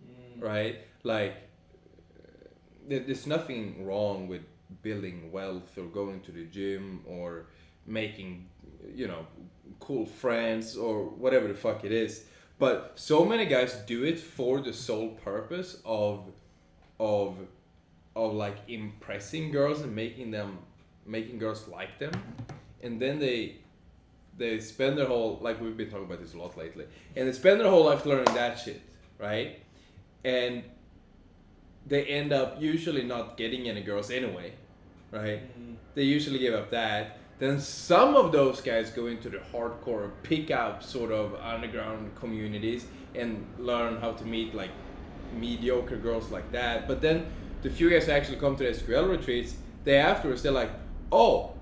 [0.04, 0.42] Mm.
[0.42, 0.76] right?
[1.02, 2.48] Like, uh,
[2.88, 4.42] there- there's nothing wrong with
[4.82, 7.46] building wealth or going to the gym or
[7.87, 8.48] making,
[8.94, 9.26] you know,
[9.80, 12.24] cool friends or whatever the fuck it is.
[12.58, 16.24] But so many guys do it for the sole purpose of,
[17.00, 17.37] of,
[18.26, 20.59] of like impressing girls and making them,
[21.07, 22.12] making girls like them,
[22.83, 23.57] and then they.
[24.37, 27.33] They spend their whole like we've been talking about this a lot lately, and they
[27.33, 28.81] spend their whole life learning that shit,
[29.18, 29.59] right?
[30.24, 30.62] and
[31.87, 34.52] they end up usually not getting any girls anyway,
[35.11, 35.40] right?
[35.59, 35.76] Mm.
[35.94, 37.18] They usually give up that.
[37.38, 42.87] Then some of those guys go into the hardcore pick up sort of underground communities
[43.14, 44.70] and learn how to meet like
[45.35, 46.88] mediocre girls like that.
[46.88, 47.26] But then
[47.62, 50.71] the few guys who actually come to the SQL retreats, they afterwards they're like,
[51.12, 51.55] oh,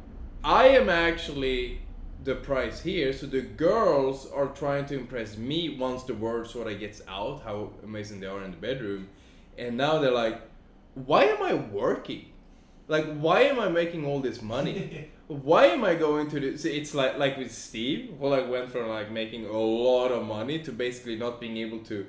[0.45, 1.81] I am actually
[2.25, 3.13] the prize here.
[3.13, 7.43] So the girls are trying to impress me once the word sort of gets out
[7.43, 9.09] how amazing they are in the bedroom,
[9.57, 10.41] and now they're like,
[10.95, 12.27] why am I working?
[12.89, 15.11] Like, why am I making all this money?
[15.27, 16.57] why am I going to do?
[16.57, 20.25] See, it's like like with Steve, who like went from like making a lot of
[20.25, 22.07] money to basically not being able to,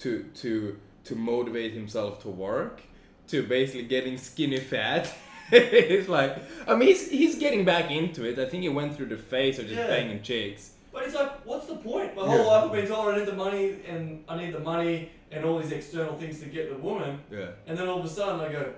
[0.00, 2.82] to to to motivate himself to work,
[3.28, 5.12] to basically getting skinny fat.
[5.52, 6.36] it's like,
[6.66, 8.38] I mean, he's he's getting back into it.
[8.38, 9.86] I think he went through the phase of just Yeah.
[9.86, 10.72] banging chicks.
[10.92, 12.16] But it's like, what's the point?
[12.16, 12.28] My Yeah.
[12.30, 15.44] whole life I've been told I need the money and I need the money and
[15.44, 17.48] all these external things to get the woman, Yeah.
[17.66, 18.72] and then all of a sudden I go,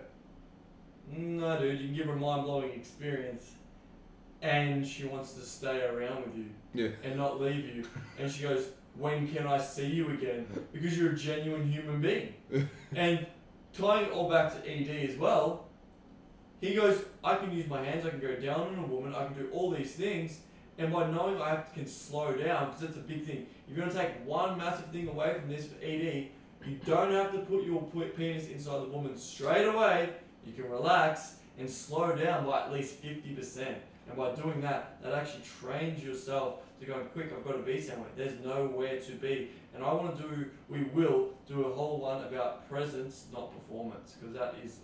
[1.13, 3.53] mm, no, dude, you can give her a mind blowing experience,
[4.43, 6.89] and she wants to stay around with you Yeah.
[7.05, 7.85] and not leave you,
[8.19, 10.47] and she goes, when can I see you again?
[10.73, 12.33] Because you're a genuine human being,
[12.97, 13.27] and
[13.73, 15.67] tying it all back to ED as well.
[16.61, 19.25] He goes, I can use my hands, I can go down on a woman, I
[19.25, 20.41] can do all these things,
[20.77, 23.47] and by knowing I can slow down, because that's a big thing.
[23.69, 26.29] If you're going to take one massive thing away from this for ED,
[26.67, 27.83] you don't have to put your
[28.17, 30.11] penis inside the woman straight away.
[30.45, 33.75] You can relax and slow down by at least 50%.
[34.09, 37.81] And by doing that, that actually trains yourself to go quick, I've got to be
[37.81, 38.09] somewhere.
[38.17, 39.51] There's nowhere to be.
[39.75, 44.17] And I want to do, we will do a whole one about presence, not performance,
[44.19, 44.79] because that is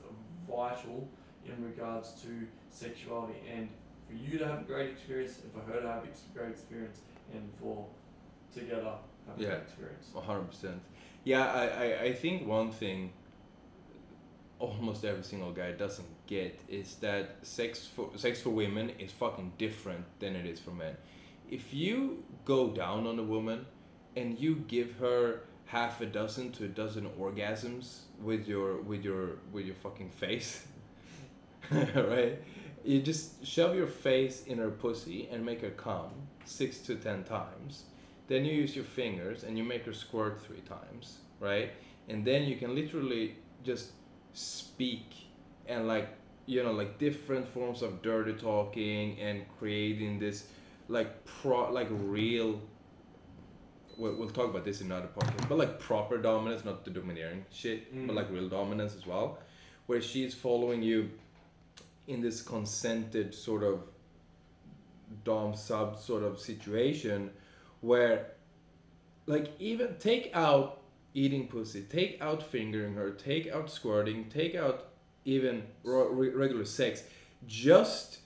[0.48, 1.08] vital
[1.46, 3.68] in regards to sexuality and
[4.08, 7.00] for you to have a great experience and for her to have a great experience
[7.32, 7.86] and for
[8.52, 8.92] together
[9.28, 9.48] have a Yeah.
[9.50, 10.06] great experience.
[10.14, 10.80] Hundred percent.
[11.24, 13.12] Yeah, I, I, I think one thing
[14.58, 19.52] almost every single guy doesn't get is that sex for sex for women is fucking
[19.58, 20.96] different than it is for men.
[21.54, 23.66] If you go down on a woman
[24.16, 25.20] and you give her
[25.66, 27.86] half a dozen to a dozen orgasms
[28.20, 30.66] with your with your with your fucking face
[31.70, 32.34] right
[32.84, 36.10] you just shove your face in her pussy and make her come
[36.44, 37.84] six to ten times
[38.26, 41.72] then you use your fingers and you make her squirt three times, right?
[42.08, 43.92] And then you can literally just
[44.32, 45.14] speak
[45.66, 46.08] and like
[46.46, 50.48] you know like different forms of dirty talking and creating this
[50.88, 52.60] like pro like real
[53.96, 57.44] we'll, we'll talk about this in another podcast but like proper dominance not the domineering
[57.50, 58.06] shit Mm.
[58.06, 59.38] but like real dominance as well
[59.86, 61.10] where she's following you
[62.06, 63.82] in this consented sort of
[65.24, 67.30] dom sub sort of situation
[67.80, 68.32] where
[69.26, 70.82] like even take out
[71.14, 74.88] eating pussy take out fingering her take out squirting take out
[75.24, 77.04] even regular sex
[77.46, 78.18] just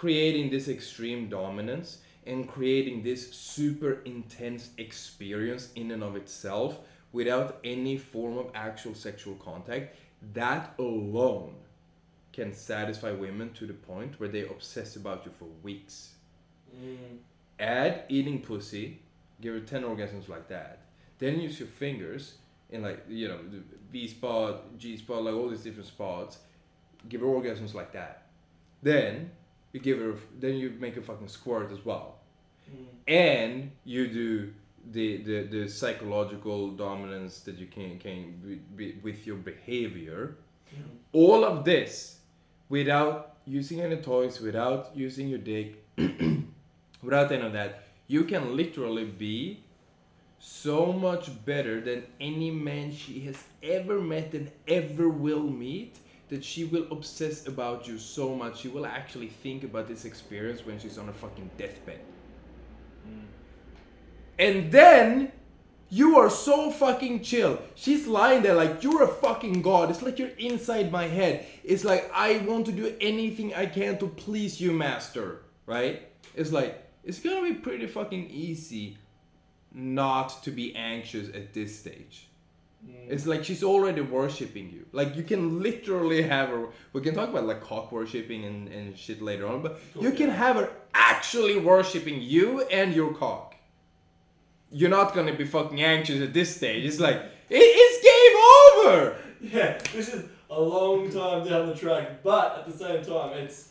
[0.00, 6.78] creating this extreme dominance and creating this super intense experience in and of itself
[7.12, 9.96] without any form of actual sexual contact
[10.32, 11.54] that alone
[12.32, 16.14] can satisfy women to the point where they obsess about you for weeks
[16.82, 17.18] Mm.
[17.58, 19.00] add eating pussy,
[19.40, 20.78] give her 10 orgasms like that.
[21.18, 22.34] Then use your fingers
[22.70, 23.60] in like, you know, the
[23.92, 26.38] V spot, G spot, like all these different spots.
[27.08, 28.28] Give her orgasms like that.
[28.82, 29.32] Then
[29.72, 32.18] you give her, then you make a fucking squirt as well.
[32.70, 32.86] Mm.
[33.06, 34.52] And you do
[34.90, 40.36] the, the, the psychological dominance that you can, can be, be, with your behavior.
[40.74, 40.82] Mm.
[41.12, 42.18] All of this
[42.68, 45.84] without using any toys, without using your dick,
[47.02, 49.62] without any of that, you can literally be
[50.40, 55.96] so much better than any man she has ever met and ever will meet
[56.30, 60.64] that she will obsess about you so much she will actually think about this experience
[60.64, 62.00] when she's on her fucking deathbed.
[63.06, 63.24] Mm.
[64.38, 65.32] And then
[65.90, 67.60] you are so fucking chill.
[67.74, 69.90] She's lying there like you're a fucking god.
[69.90, 71.44] It's like you're inside my head.
[71.64, 75.42] It's like I want to do anything I can to please you, master.
[75.66, 76.08] Right?
[76.36, 78.98] It's like it's gonna be pretty fucking easy
[79.72, 82.29] not to be anxious at this stage.
[82.86, 83.10] Mm.
[83.10, 84.86] It's like she's already worshipping you.
[84.92, 86.68] Like you can literally have her.
[86.92, 90.30] We can talk about like cock worshipping and, and shit later on, but you can
[90.30, 93.54] have her actually worshipping you and your cock.
[94.72, 96.84] You're not gonna be fucking anxious at this stage.
[96.84, 97.16] It's like
[97.48, 99.16] it, it's game over.
[99.42, 103.68] Yeah, this is a long time down the track, but at the same time, it's.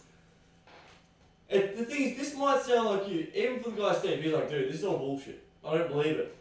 [1.50, 4.34] It, the thing is, this might sound like you, even for the guy Steve, he's
[4.34, 5.44] like, dude, this is all bullshit.
[5.66, 6.36] I don't believe it.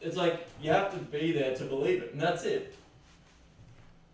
[0.00, 2.76] It's like, you have to be there to believe it, and that's it.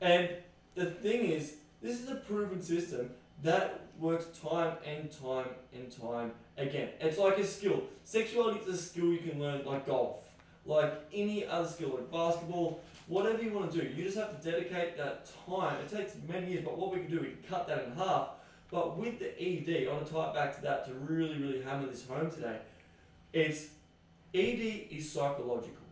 [0.00, 0.30] And
[0.74, 3.10] the thing is, this is a proven system
[3.42, 6.88] that works time and time and time again.
[7.00, 7.82] It's like a skill.
[8.04, 10.28] Sexuality is a skill you can learn, like golf,
[10.66, 13.86] like any other skill, like basketball, whatever you want to do.
[13.86, 15.76] You just have to dedicate that time.
[15.80, 18.28] It takes many years, but what we can do, we can cut that in half.
[18.70, 21.62] But with the ED, I want to tie it back to that to really, really
[21.62, 22.58] hammer this home today.
[23.32, 23.66] It's
[24.34, 25.84] ED is psychological.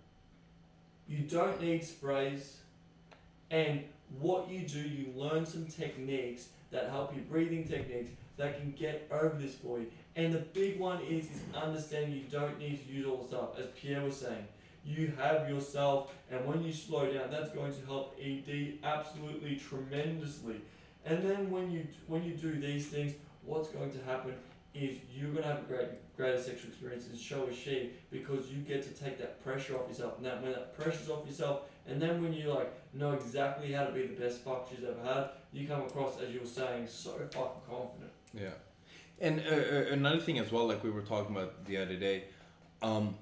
[1.07, 2.57] You don't need sprays,
[3.53, 3.85] and
[4.19, 9.07] what you do, you learn some techniques that help you breathing techniques that can get
[9.13, 9.87] over this for you.
[10.17, 13.59] And the big one is is understanding you don't need to use all the stuff,
[13.59, 14.47] as Pierre was saying.
[14.85, 20.57] You have yourself, and when you slow down, that's going to help ED absolutely tremendously.
[21.07, 23.13] And then when you when you do these things,
[23.45, 24.35] what's going to happen
[24.75, 28.59] is you're to have a great greater sexual experience, and so is she, because you
[28.59, 30.17] get to take that pressure off yourself.
[30.19, 33.85] And that when that pressure's off yourself, and then when you like know exactly how
[33.85, 36.87] to be the best fuck she's ever had, you come across as you were saying
[36.87, 38.13] so fucking confident.
[38.35, 38.49] Yeah,
[39.21, 42.25] and uh, uh, another thing as well, like we were talking about the other day,
[42.83, 43.15] um,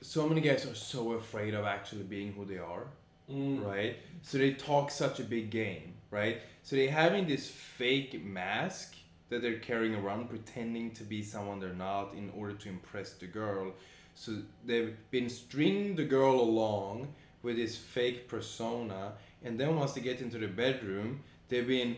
[0.00, 2.86] so many guys are so afraid of actually being who they are,
[3.30, 3.62] Mm.
[3.64, 3.96] right?
[4.22, 6.40] So they talk such a big game, right?
[6.62, 8.94] So they're having this fake mask
[9.28, 13.26] that they're carrying around, pretending to be someone they're not in order to impress the
[13.26, 13.72] girl.
[14.14, 14.32] So
[14.64, 17.08] they've been stringing the girl along
[17.42, 19.12] with this fake persona,
[19.44, 21.96] and then once they get into the bedroom, they've been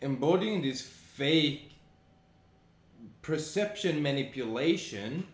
[0.00, 1.72] embodying this fake
[3.22, 5.26] perception manipulation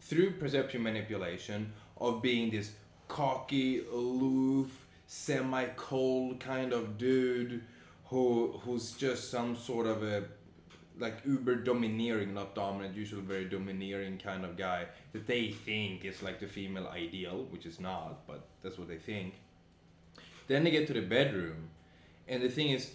[0.00, 2.72] through perception manipulation of being this
[3.08, 7.62] cocky, aloof, semi-cold kind of dude
[8.06, 10.24] who who's just some sort of a
[10.98, 16.22] like uber domineering, not dominant, usually very domineering kind of guy that they think is
[16.22, 19.34] like the female ideal, which is not, but that's what they think.
[20.46, 21.70] Then they get to the bedroom,
[22.28, 22.90] and the thing is,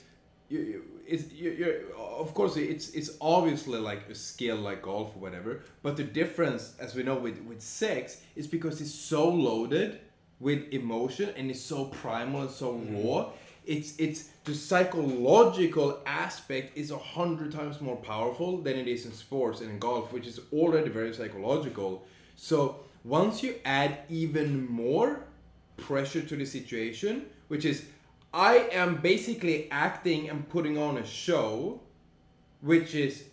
[0.49, 5.15] you, you it's you, you're of course it's it's obviously like a skill like golf
[5.15, 9.27] or whatever, but the difference, as we know with with sex, is because it's so
[9.27, 9.99] loaded
[10.39, 13.07] with emotion and it's so primal and so mm-hmm.
[13.07, 13.29] raw.
[13.69, 19.13] It's it's the psychological aspect is a hundred times more powerful than it is in
[19.13, 22.03] sports and in golf, which is already very psychological.
[22.35, 25.27] So once you add even more
[25.77, 27.85] pressure to the situation, which is
[28.33, 31.79] I am basically acting and putting on a show,
[32.61, 33.25] which is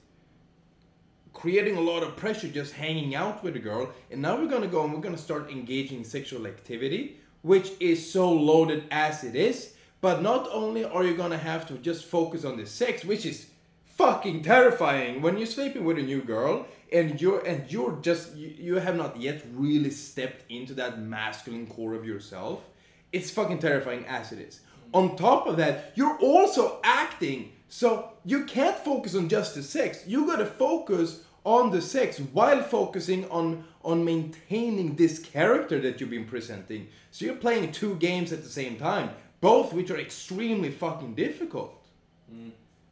[1.32, 3.90] creating a lot of pressure just hanging out with a girl.
[4.10, 8.30] And now we're gonna go and we're gonna start engaging sexual activity, which is so
[8.30, 9.72] loaded as it is.
[10.00, 13.46] But not only are you gonna have to just focus on the sex, which is
[13.84, 15.22] fucking terrifying.
[15.22, 18.96] When you're sleeping with a new girl and you're and you're just you, you have
[18.96, 22.64] not yet really stepped into that masculine core of yourself
[23.12, 24.60] it's fucking terrifying as it is.
[24.92, 24.98] Mm.
[24.98, 27.52] On top of that you're also acting.
[27.68, 30.04] So you can't focus on just the sex.
[30.06, 36.10] You gotta focus on the sex while focusing on on maintaining this character that you've
[36.10, 36.88] been presenting.
[37.10, 39.10] So you're playing two games at the same time
[39.48, 41.86] both which are extremely fucking difficult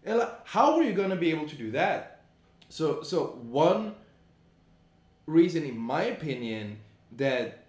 [0.04, 2.20] and like, how are you gonna be able to do that?
[2.68, 3.94] So so one
[5.26, 6.78] reason, in my opinion,
[7.16, 7.64] that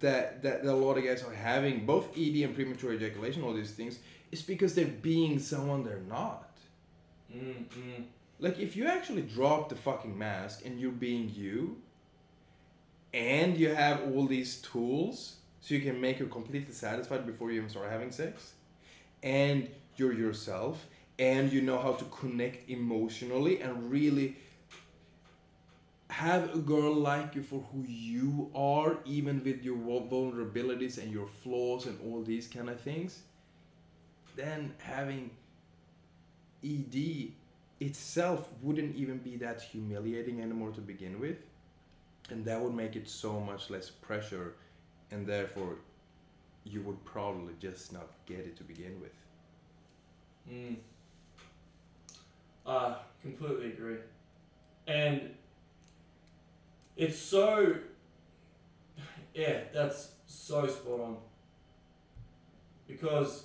[0.00, 3.72] that that a lot of guys are having both ED and premature ejaculation, all these
[3.72, 4.00] things,
[4.32, 6.50] is because they're being someone they're not.
[7.34, 8.04] Mm, mm.
[8.40, 11.76] Like if you actually drop the fucking mask and you're being you,
[13.14, 17.58] and you have all these tools so you can make her completely satisfied before you
[17.58, 18.52] even start having sex,
[19.22, 20.86] and you're yourself,
[21.18, 24.36] and you know how to connect emotionally and really
[26.10, 31.26] have a girl like you for who you are, even with your vulnerabilities and your
[31.26, 33.20] flaws and all these kind of things,
[34.34, 35.30] then having
[36.64, 37.32] ED
[37.80, 41.36] itself wouldn't even be that humiliating anymore to begin with.
[42.30, 44.54] And that would make it so much less pressure,
[45.10, 45.76] and therefore,
[46.64, 49.12] you would probably just not get it to begin with.
[50.50, 50.76] Mm.
[52.66, 53.98] I completely agree.
[54.86, 55.34] And
[56.96, 57.76] it's so
[59.34, 61.16] yeah, that's so spot on.
[62.86, 63.44] Because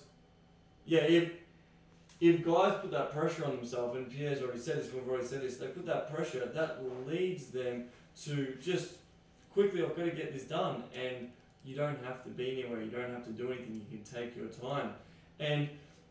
[0.85, 1.31] yeah, if
[2.19, 5.41] if guys put that pressure on themselves, and Pierre's already said this, we've already said
[5.41, 7.85] this, they put that pressure, that leads them
[8.23, 8.93] to just
[9.53, 10.83] quickly, I've got to get this done.
[10.95, 11.29] And
[11.63, 14.35] you don't have to be anywhere, you don't have to do anything, you can take
[14.35, 14.91] your time.
[15.39, 15.69] And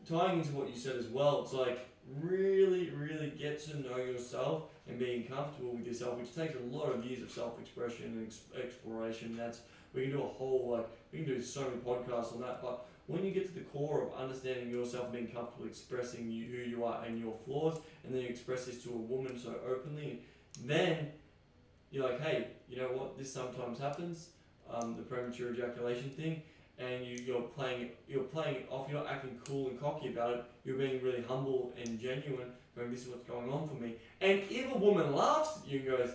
[0.09, 1.79] tying into what you said as well, it's like
[2.21, 6.93] really, really get to know yourself and being comfortable with yourself, which takes a lot
[6.93, 9.37] of years of self-expression and ex- exploration.
[9.37, 9.61] That's
[9.93, 12.61] we can do a whole like we can do so many podcasts on that.
[12.61, 16.45] But when you get to the core of understanding yourself, and being comfortable expressing you,
[16.45, 19.55] who you are and your flaws, and then you express this to a woman so
[19.67, 20.21] openly,
[20.65, 21.09] then
[21.91, 23.17] you're like, hey, you know what?
[23.17, 24.29] This sometimes happens.
[24.71, 26.41] Um, the premature ejaculation thing
[26.79, 28.87] and you, you're playing it, you're playing it off.
[28.89, 30.45] You're not acting cool and cocky about it.
[30.65, 32.51] You're being really humble and genuine.
[32.75, 33.95] Going, this is what's going on for me.
[34.19, 36.09] And if a woman laughs at you and goes,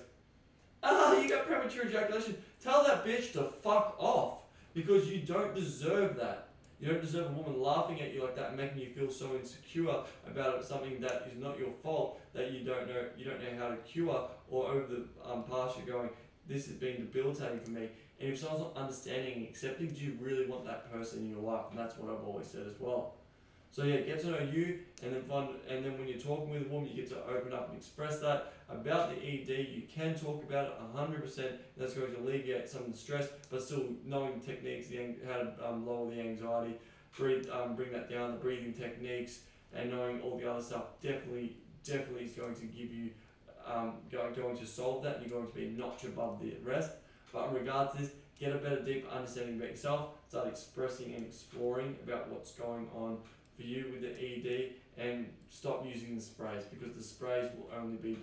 [0.83, 4.41] "Ah, you got premature ejaculation," tell that bitch to fuck off
[4.75, 6.49] because you don't deserve that.
[6.81, 9.35] You don't deserve a woman laughing at you like that and making you feel so
[9.35, 13.59] insecure about something that is not your fault that you don't know you don't know
[13.59, 16.09] how to cure or over the um, past you're going,
[16.49, 17.89] this has been debilitating for me.
[18.21, 21.41] And if someone's not understanding and accepting, do you really want that person in your
[21.41, 21.67] life?
[21.71, 23.15] And that's what I've always said as well.
[23.71, 26.63] So yeah, get to know you, and then find, and then when you're talking with
[26.63, 29.49] a woman, you get to open up and express that about the ED.
[29.49, 31.53] You can talk about it hundred percent.
[31.77, 35.53] That's going to alleviate some of the stress, but still knowing techniques, the how to
[35.69, 36.75] um, lower the anxiety,
[37.17, 39.41] breathe, um, bring that down, the breathing techniques,
[39.75, 43.11] and knowing all the other stuff definitely, definitely is going to give you,
[43.67, 45.19] um, going, going to solve that.
[45.19, 46.91] And you're going to be a notch above the rest.
[47.33, 50.11] But in regards to this, get a better, deeper understanding about yourself.
[50.29, 53.19] Start expressing and exploring about what's going on
[53.57, 57.97] for you with the ED and stop using the sprays because the sprays will only
[57.97, 58.17] be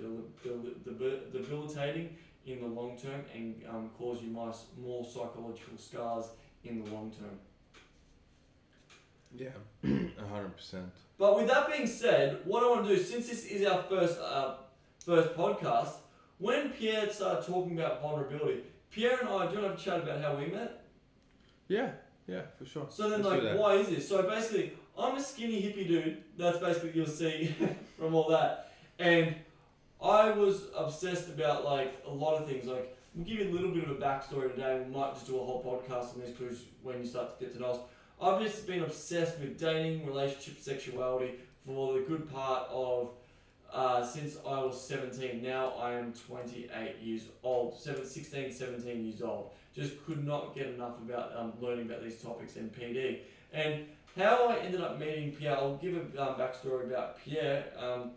[1.31, 4.53] debilitating in the long term and um, cause you more
[5.05, 6.25] psychological scars
[6.63, 7.39] in the long term.
[9.37, 9.49] Yeah,
[10.29, 10.91] hundred percent.
[11.17, 14.19] But with that being said, what I want to do, since this is our first
[14.19, 14.55] uh,
[14.99, 15.93] first podcast,
[16.37, 18.63] when Pierre started talking about vulnerability,
[18.95, 20.81] Pierre and I, do you want to have a chat about how we met?
[21.67, 21.91] Yeah,
[22.27, 22.87] yeah, for sure.
[22.89, 24.07] So then, Let's like, why is this?
[24.07, 26.23] So basically, I'm a skinny hippie dude.
[26.37, 27.53] That's basically you'll see
[27.99, 28.71] from all that.
[28.97, 29.35] And
[30.01, 32.67] I was obsessed about like a lot of things.
[32.67, 34.81] Like we'll give you a little bit of a backstory today.
[34.87, 37.53] We might just do a whole podcast on this because when you start to get
[37.55, 37.79] to know us,
[38.21, 41.33] I've just been obsessed with dating, relationship, sexuality
[41.65, 43.09] for the good part of
[43.75, 45.43] uh, since I was 17.
[45.43, 49.51] Now I am 28 years old, 16, 17 years old.
[49.75, 53.19] Just could not get enough about um, learning about these topics in PD.
[53.51, 53.85] And
[54.17, 57.65] how I ended up meeting Pierre, I'll give a um, backstory about Pierre.
[57.77, 58.11] Um,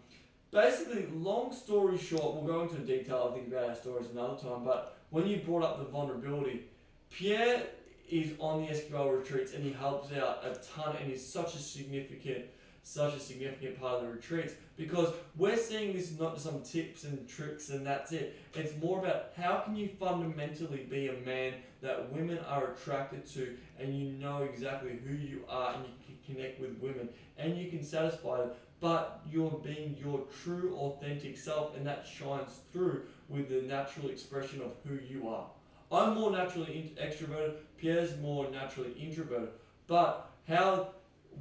[0.52, 4.64] basically, long story short, we'll go into detail, I think, about our stories another time,
[4.64, 6.66] but when you brought up the vulnerability,
[7.10, 7.62] Pierre
[8.08, 11.58] is on the SQL retreats and he helps out a ton and he's such a
[11.58, 12.44] significant
[12.88, 17.04] such a significant part of the retreats because we're seeing this not just some tips
[17.04, 18.40] and tricks and that's it.
[18.54, 23.58] It's more about how can you fundamentally be a man that women are attracted to
[23.78, 27.68] and you know exactly who you are and you can connect with women and you
[27.68, 33.50] can satisfy them but you're being your true authentic self and that shines through with
[33.50, 35.46] the natural expression of who you are
[35.90, 39.50] i'm more naturally extroverted pierre's more naturally introverted
[39.86, 40.88] but how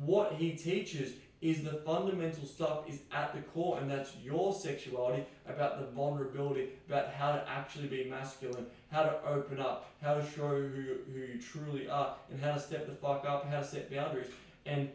[0.06, 5.24] what he teaches is the fundamental stuff is at the core and that's your sexuality
[5.48, 10.26] about the vulnerability about how to actually be masculine how to open up how to
[10.32, 13.66] show who who you truly are and how to step the fuck up how to
[13.66, 14.28] set boundaries.
[14.66, 14.90] And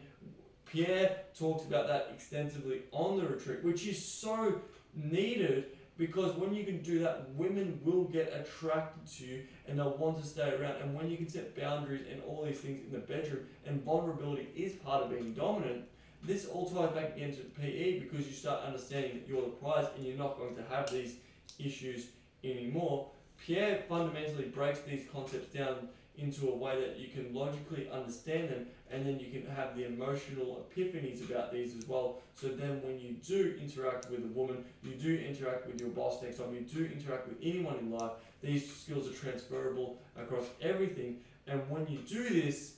[0.65, 4.61] pierre talks about that extensively on the retreat which is so
[4.95, 5.65] needed
[5.97, 10.19] because when you can do that women will get attracted to you and they'll want
[10.19, 10.81] to stay around.
[10.81, 14.49] And when you can set boundaries and all these things in the bedroom and vulnerability
[14.55, 15.85] is part of being dominant
[16.23, 19.87] this all ties back again to PE because you start understanding that you're the prize
[19.95, 21.15] and you're not going to have these
[21.59, 22.07] issues
[22.43, 23.09] anymore.
[23.45, 28.67] Pierre fundamentally breaks these concepts down into a way that you can logically understand them
[28.91, 32.19] and then you can have the emotional epiphanies about these as well.
[32.35, 36.21] So then when you do interact with a woman, you do interact with your boss
[36.21, 38.11] next time, you do interact with anyone in life,
[38.41, 41.17] these skills are transferable across everything.
[41.47, 42.75] And when you do this,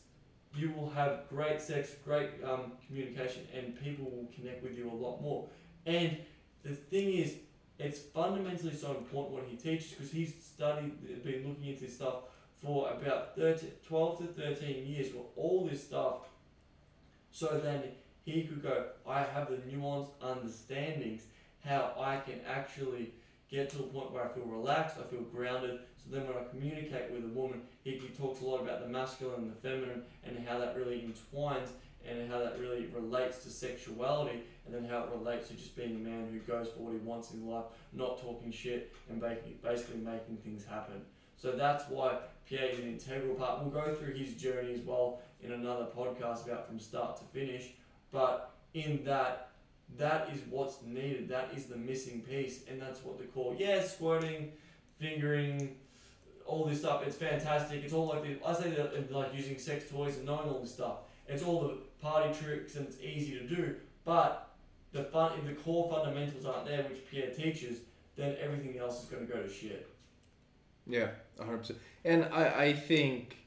[0.55, 4.93] you will have great sex, great um, communication, and people will connect with you a
[4.93, 5.47] lot more.
[5.85, 6.17] And
[6.63, 7.35] the thing is,
[7.77, 12.23] it's fundamentally so important what he teaches because he's studied, been looking into this stuff
[12.63, 16.29] for about 13, 12 to 13 years for all this stuff.
[17.31, 17.83] So then
[18.23, 21.23] he could go, I have the nuanced understandings
[21.63, 23.13] how I can actually
[23.49, 25.79] get to a point where I feel relaxed, I feel grounded.
[26.05, 28.87] So then when I communicate with a woman, he, he talks a lot about the
[28.87, 31.69] masculine and the feminine and how that really entwines
[32.07, 35.95] and how that really relates to sexuality and then how it relates to just being
[35.95, 39.97] a man who goes for what he wants in life, not talking shit and basically
[39.97, 41.01] making things happen.
[41.37, 43.61] So that's why Pierre is an integral part.
[43.61, 47.71] We'll go through his journey as well in another podcast about from start to finish.
[48.11, 49.49] But in that,
[49.97, 51.29] that is what's needed.
[51.29, 54.51] That is the missing piece, and that's what they call yeah, squirting,
[54.99, 55.75] fingering,
[56.45, 57.03] all this stuff.
[57.05, 57.83] It's fantastic.
[57.83, 60.73] It's all like the, I say that like using sex toys and knowing all this
[60.73, 60.97] stuff.
[61.27, 63.75] It's all the party tricks and it's easy to do.
[64.03, 64.49] But
[64.91, 67.79] the fun, if the core fundamentals aren't there, which Pierre teaches,
[68.15, 69.89] then everything else is going to go to shit.
[70.87, 71.79] Yeah, hundred percent.
[72.03, 73.37] And I I think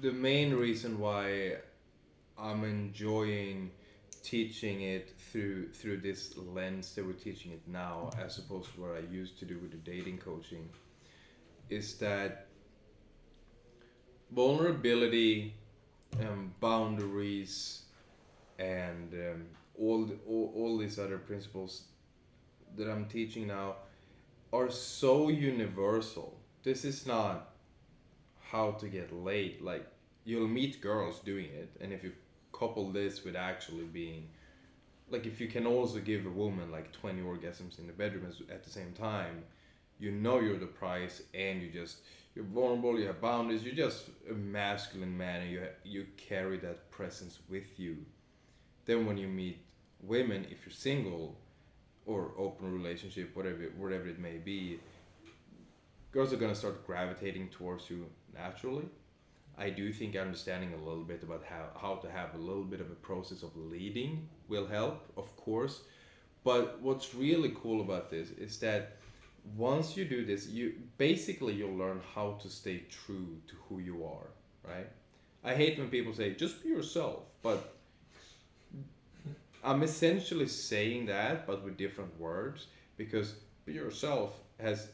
[0.00, 1.56] the main reason why
[2.38, 3.70] I'm enjoying
[4.22, 8.96] teaching it through through this lens that we're teaching it now as opposed to what
[8.96, 10.68] I used to do with the dating coaching
[11.70, 12.46] is that
[14.30, 15.54] vulnerability
[16.20, 17.82] um, boundaries
[18.58, 19.46] and um,
[19.78, 21.84] all, the, all all these other principles
[22.76, 23.76] that I'm teaching now
[24.52, 26.38] are so universal.
[26.62, 27.50] This is not
[28.40, 29.60] how to get laid.
[29.60, 29.86] Like
[30.24, 32.12] you'll meet girls doing it, and if you
[32.58, 34.28] couple this with actually being
[35.10, 38.64] like if you can also give a woman like 20 orgasms in the bedroom at
[38.64, 39.42] the same time
[39.98, 41.98] you know you're the prize and you just
[42.34, 46.90] you're vulnerable you have boundaries you're just a masculine man and you you carry that
[46.90, 47.96] presence with you.
[48.84, 49.58] Then when you meet
[50.02, 51.36] women if you're single
[52.06, 54.78] or open relationship whatever whatever it may be
[56.12, 58.84] girls are going to start gravitating towards you naturally
[59.58, 62.80] I do think understanding a little bit about how, how to have a little bit
[62.80, 65.82] of a process of leading will help, of course.
[66.44, 68.96] But what's really cool about this is that
[69.56, 74.04] once you do this, you basically you'll learn how to stay true to who you
[74.04, 74.28] are,
[74.62, 74.86] right?
[75.42, 77.74] I hate when people say just be yourself, but
[79.64, 83.34] I'm essentially saying that but with different words because
[83.64, 84.88] be yourself has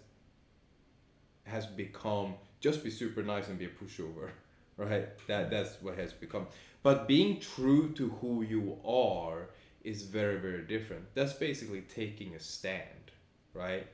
[1.44, 4.30] has become just be super nice and be a pushover
[4.77, 5.09] right?
[5.27, 6.47] That that's what has become.
[6.83, 9.51] But being true to who you are
[9.83, 11.05] is very very different.
[11.14, 13.12] That's basically taking a stand,
[13.53, 13.87] right?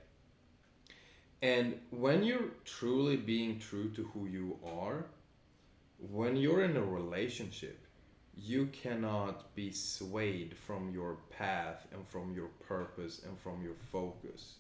[1.43, 5.07] And when you're truly being true to who you are,
[6.11, 7.87] when you're in a relationship,
[8.37, 14.57] you cannot be swayed from your path and from your purpose and from your focus.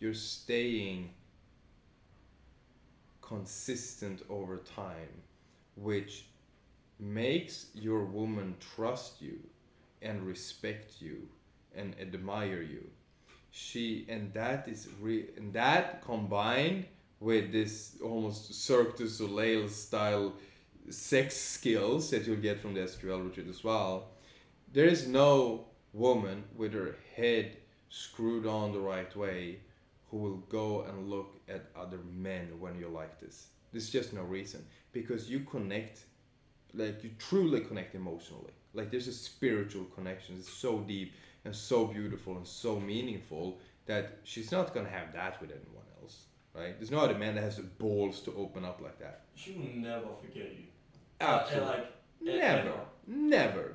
[0.00, 1.10] You're staying
[3.22, 5.22] consistent over time
[5.76, 6.26] which
[6.98, 9.38] makes your woman trust you
[10.02, 11.28] and respect you
[11.74, 12.84] and admire you.
[13.50, 16.86] She and that is re and that combined
[17.20, 20.34] with this almost Cirque du Soleil style
[20.90, 24.08] sex skills that you'll get from the SQL retreat as well
[24.72, 27.56] there is no woman with her head
[27.88, 29.58] screwed on the right way
[30.10, 33.46] who will go and look at other men when you're like this.
[33.72, 34.64] There's just no reason
[35.00, 36.04] because you connect,
[36.74, 38.52] like you truly connect emotionally.
[38.74, 40.36] Like there's a spiritual connection.
[40.38, 41.12] It's so deep
[41.44, 46.24] and so beautiful and so meaningful that she's not gonna have that with anyone else,
[46.54, 46.78] right?
[46.78, 49.26] There's no other man that has the balls to open up like that.
[49.34, 50.64] She will never forget you.
[51.20, 51.68] Absolutely.
[51.68, 52.80] Uh, like, never, ever.
[53.06, 53.74] never.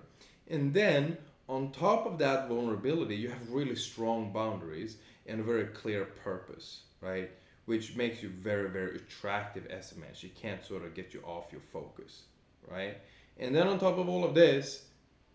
[0.49, 1.17] And then
[1.47, 4.97] on top of that vulnerability, you have really strong boundaries
[5.28, 7.30] and a very clear purpose, right?
[7.66, 11.22] Which makes you very very attractive as a man she can't sort of get you
[11.22, 12.24] off your focus
[12.70, 12.97] right?
[13.39, 14.86] And then on top of all of this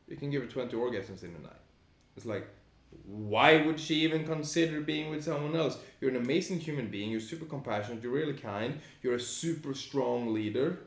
[0.08, 1.52] you can give her 20 orgasms in a night.
[2.16, 2.46] It's like
[3.04, 5.78] why would she even consider being with someone else?
[6.00, 10.32] You're an amazing human being you're super compassionate you're really kind you're a super strong
[10.32, 10.80] leader.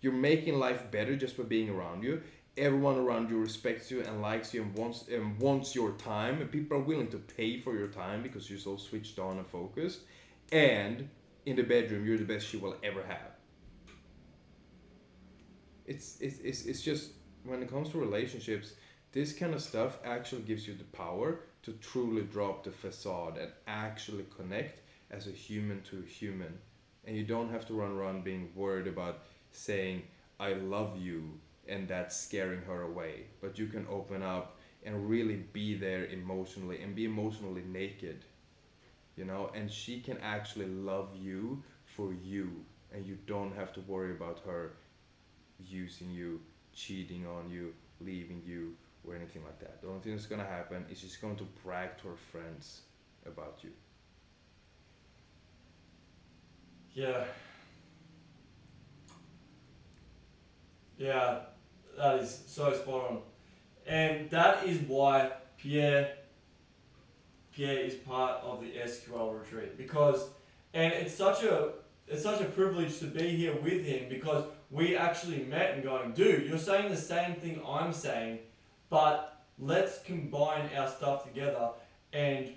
[0.00, 2.22] You're making life better just by being around you.
[2.56, 6.50] Everyone around you respects you and likes you and wants and wants your time and
[6.50, 10.00] people are willing to pay for your time because you're so switched on and focused
[10.52, 11.08] and
[11.46, 13.32] in the bedroom you're the best she will ever have.
[15.86, 17.12] It's it's it's, it's just
[17.44, 18.74] when it comes to relationships
[19.12, 23.50] this kind of stuff actually gives you the power to truly drop the facade and
[23.66, 26.56] actually connect as a human to a human.
[27.04, 30.02] And you don't have to run around being worried about saying
[30.38, 33.24] i love you and that's scaring her away.
[33.40, 38.24] But you can open up and really be there emotionally and be emotionally naked
[39.20, 42.50] you know and she can actually love you for you
[42.92, 44.72] and you don't have to worry about her
[45.58, 46.40] using you
[46.72, 48.74] cheating on you leaving you
[49.06, 51.96] or anything like that the only thing that's to happen is she's going to brag
[51.98, 52.80] to her friends
[53.26, 53.70] about you
[56.94, 57.24] Yeah.
[60.98, 61.40] Yeah,
[61.96, 63.18] that is so spot on.
[63.86, 66.12] And that is why Pierre
[67.60, 70.28] Pierre is part of the SQL retreat because
[70.72, 71.72] and it's such a
[72.08, 76.12] it's such a privilege to be here with him because we actually met and going,
[76.12, 78.38] dude, you're saying the same thing I'm saying,
[78.88, 81.68] but let's combine our stuff together
[82.14, 82.48] and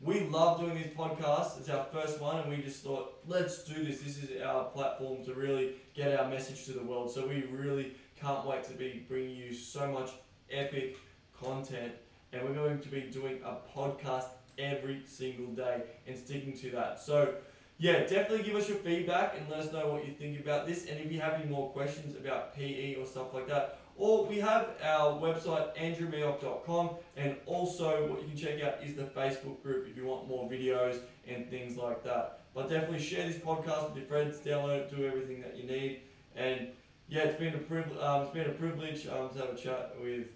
[0.00, 1.60] we love doing these podcasts.
[1.60, 4.00] It's our first one, and we just thought, let's do this.
[4.00, 7.12] This is our platform to really get our message to the world.
[7.12, 10.10] So we really can't wait to be bringing you so much
[10.52, 10.98] epic
[11.42, 11.94] content,
[12.32, 14.26] and we're going to be doing a podcast
[14.58, 17.00] every single day and sticking to that.
[17.00, 17.34] So
[17.78, 20.86] yeah, definitely give us your feedback and let us know what you think about this.
[20.86, 24.38] And if you have any more questions about PE or stuff like that, or we
[24.38, 29.88] have our website andrewmioch.com and also what you can check out is the Facebook group
[29.88, 32.40] if you want more videos and things like that.
[32.54, 36.00] But definitely share this podcast with your friends, download it, do everything that you need.
[36.34, 36.68] And
[37.08, 37.98] yeah, it's been a privilege.
[37.98, 40.26] Um, it's been a privilege um, to have a chat with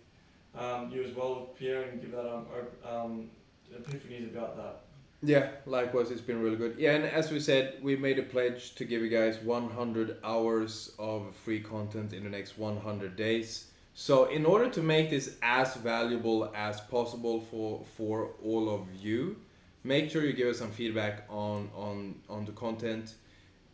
[0.56, 2.46] um, you as well, Pierre, and give that um,
[2.84, 3.30] um,
[3.72, 4.80] epiphanies about that.
[5.24, 6.76] Yeah, likewise, it's been really good.
[6.78, 10.92] Yeah, and as we said, we made a pledge to give you guys 100 hours
[10.98, 13.68] of free content in the next 100 days.
[13.94, 19.36] So, in order to make this as valuable as possible for for all of you,
[19.84, 23.14] make sure you give us some feedback on on on the content.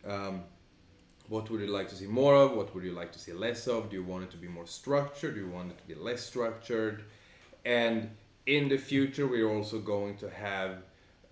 [0.04, 0.42] Um,
[1.28, 2.52] what would you like to see more of?
[2.52, 3.90] What would you like to see less of?
[3.90, 5.34] Do you want it to be more structured?
[5.34, 7.04] Do you want it to be less structured?
[7.64, 8.10] And
[8.48, 10.78] in the future, we're also going to have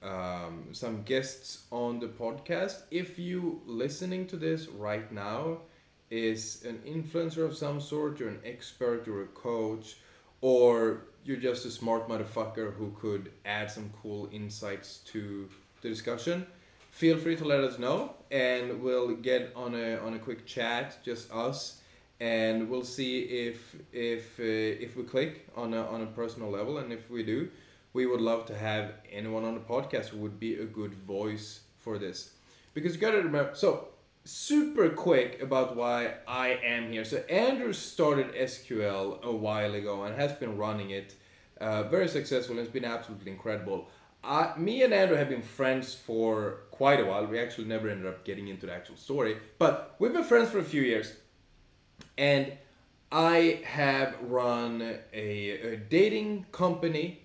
[0.03, 2.83] um, some guests on the podcast.
[2.91, 5.63] If you listening to this right now
[6.11, 9.97] is an influencer of some sort, you're an expert, you're a coach,
[10.43, 15.49] or you're just a smart motherfucker who could add some cool insights to
[15.81, 16.47] the discussion,
[16.91, 20.99] feel free to let us know, and we'll get on a on a quick chat,
[21.03, 21.81] just us,
[22.21, 24.43] and we'll see if if uh,
[24.85, 27.49] if we click on a on a personal level, and if we do,
[27.93, 31.61] we would love to have anyone on the podcast who would be a good voice
[31.79, 32.33] for this,
[32.75, 33.89] because you gotta remember so.
[34.29, 37.05] Super quick about why I am here.
[37.05, 41.15] So Andrew started SQL a while ago and has been running it
[41.61, 42.59] uh, very successful.
[42.59, 43.89] and It's been absolutely incredible.
[44.57, 47.25] Me and Andrew have been friends for quite a while.
[47.27, 50.59] We actually never ended up getting into the actual story, but we've been friends for
[50.59, 51.13] a few years.
[52.19, 52.53] And
[53.13, 57.23] I have run a, a dating company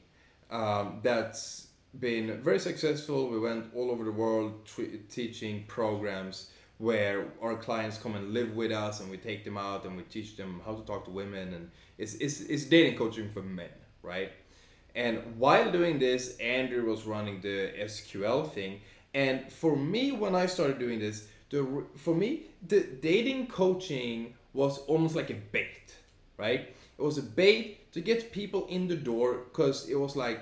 [0.50, 1.68] um, that's
[2.00, 3.30] been very successful.
[3.30, 8.56] We went all over the world tre- teaching programs where our clients come and live
[8.56, 11.12] with us and we take them out and we teach them how to talk to
[11.12, 11.54] women.
[11.54, 13.70] And it's, it's, it's dating coaching for men
[14.04, 14.32] right?
[14.96, 18.82] And while doing this andrew was running the sql thing.
[19.14, 24.80] And for me when i started doing this the for me the dating coaching was
[24.80, 25.96] almost like a bait
[26.42, 26.76] right?
[26.98, 30.40] It was a bait to get people in the door because it was like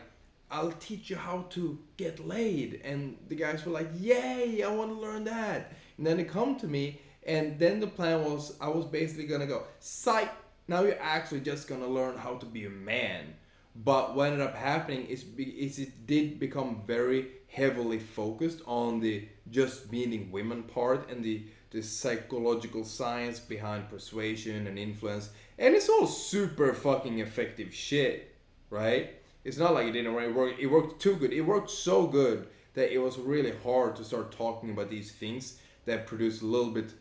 [0.52, 2.82] i'll teach you how to get laid.
[2.84, 5.74] And the guys were like yay i want to learn that.
[5.98, 9.46] And then they come to me, and then the plan was I was basically gonna
[9.46, 10.32] go, psych,
[10.68, 13.36] now you're actually just gonna learn how to be a man.
[13.76, 19.28] But what ended up happening is, is it did become very heavily focused on the
[19.52, 25.30] just meeting women part and the, the psychological science behind persuasion and influence.
[25.58, 28.36] And it's all super fucking effective shit,
[28.70, 29.14] right?
[29.44, 30.56] It's not like it didn't work.
[30.60, 31.34] It worked too good.
[31.34, 35.60] It worked so good that it was really hard to start talking about these things
[35.86, 36.94] that produce a little bit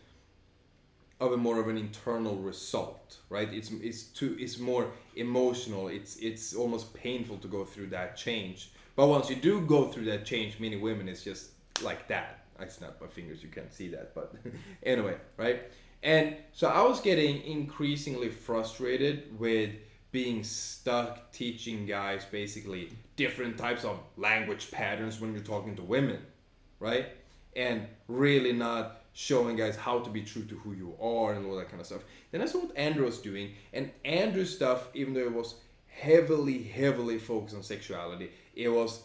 [1.21, 6.17] of a more of an internal result right it's it's too it's more emotional it's
[6.17, 10.25] it's almost painful to go through that change but once you do go through that
[10.25, 11.51] change many women it's just
[11.83, 14.35] like that i snap my fingers you can't see that but
[14.83, 15.63] anyway right
[16.03, 19.71] and so i was getting increasingly frustrated with
[20.11, 26.21] being stuck teaching guys basically different types of language patterns when you're talking to women
[26.81, 27.09] right
[27.57, 31.57] and really not showing guys how to be true to who you are and all
[31.57, 32.03] that kind of stuff.
[32.31, 35.57] Then I saw what Andrew was doing, and Andrew's stuff, even though it was
[35.89, 39.03] heavily, heavily focused on sexuality, it was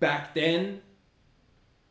[0.00, 0.82] back then.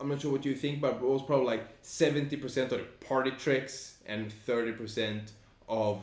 [0.02, 2.78] I'm not sure what you think, but it was probably like 70% of the
[3.08, 5.32] party tricks and 30%
[5.70, 6.02] of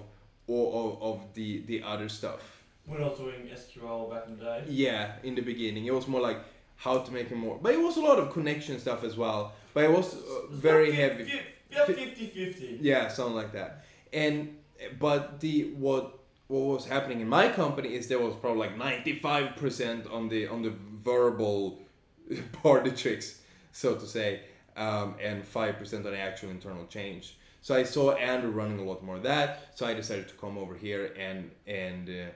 [0.49, 2.63] of, of the the other stuff.
[2.91, 4.65] I was doing SQL back in the day.
[4.69, 6.39] Yeah, in the beginning, it was more like
[6.77, 7.59] how to make it more.
[7.61, 9.53] But it was a lot of connection stuff as well.
[9.75, 11.31] But it was uh, very heavy.
[11.71, 12.79] Yeah, 50 50.
[12.81, 13.85] Yeah, something like that.
[14.13, 14.57] And
[14.99, 19.15] but the what what was happening in my company is there was probably like ninety
[19.19, 20.73] five percent on the on the
[21.05, 21.79] verbal
[22.63, 23.41] party tricks,
[23.73, 24.43] so to say,
[24.77, 27.37] um, and five percent on actual internal change.
[27.61, 29.73] So I saw Andrew running a lot more of that.
[29.75, 32.31] So I decided to come over here and and uh,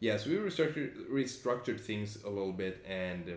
[0.00, 3.28] yes, we restructured restructured things a little bit and.
[3.28, 3.32] Uh,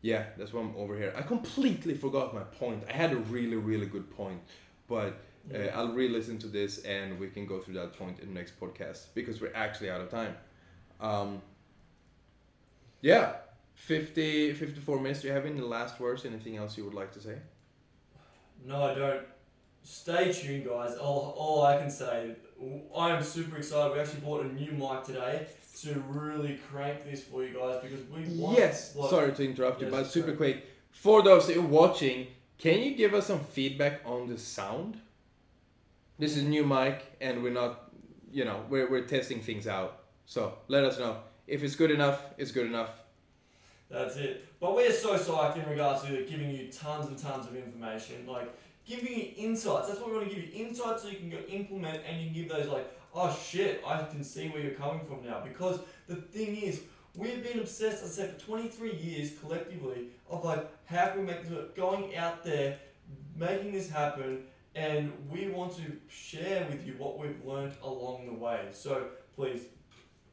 [0.00, 1.12] yeah, that's why I'm over here.
[1.16, 2.84] I completely forgot my point.
[2.88, 4.40] I had a really, really good point,
[4.86, 5.20] but
[5.52, 8.60] uh, I'll re-listen to this and we can go through that point in the next
[8.60, 10.36] podcast because we're actually out of time.
[11.00, 11.42] Um,
[13.00, 13.34] yeah,
[13.78, 15.22] 50, 54 minutes.
[15.22, 16.24] Do you have any last words?
[16.26, 17.36] Anything else you would like to say?
[18.66, 19.22] No, I don't.
[19.84, 20.96] Stay tuned, guys.
[20.96, 22.32] All, all I can say,
[22.94, 23.92] I am super excited.
[23.94, 25.46] We actually bought a new mic today
[25.82, 29.80] to really crank this for you guys because we want, Yes, like- sorry to interrupt
[29.80, 30.36] you, Yes, but super sorry.
[30.36, 30.66] quick.
[30.90, 32.26] For those are watching,
[32.58, 34.98] can you give us some feedback on the sound?
[36.18, 37.92] This is new mic, and we're not,
[38.32, 40.00] you know, we're, we're testing things out.
[40.26, 41.18] So let us know.
[41.46, 42.90] If it's good enough, it's good enough.
[43.90, 44.46] That's it.
[44.60, 48.26] But we're so psyched in regards to giving you tons and tons of information.
[48.26, 48.54] Like
[48.88, 49.88] giving you insights.
[49.88, 52.26] That's what we want to give you insights so you can go implement and you
[52.26, 55.42] can give those like, oh shit, I can see where you're coming from now.
[55.42, 56.80] Because the thing is,
[57.14, 61.42] we've been obsessed, I said, for 23 years collectively of like, how can we make
[61.42, 61.76] this work?
[61.76, 62.78] Going out there,
[63.36, 68.34] making this happen, and we want to share with you what we've learned along the
[68.34, 68.68] way.
[68.72, 69.62] So please,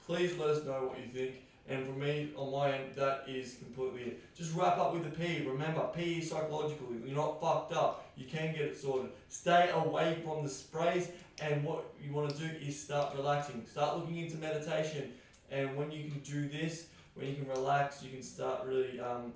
[0.06, 1.42] please let us know what you think.
[1.68, 4.36] And for me, on my end, that is completely it.
[4.36, 5.44] Just wrap up with the P.
[5.48, 6.88] Remember, P is psychological.
[7.04, 8.06] You're not fucked up.
[8.16, 9.10] You can get it sorted.
[9.30, 11.10] Stay away from the sprays.
[11.42, 13.66] And what you want to do is start relaxing.
[13.70, 15.14] Start looking into meditation.
[15.50, 19.34] And when you can do this, when you can relax, you can start really um,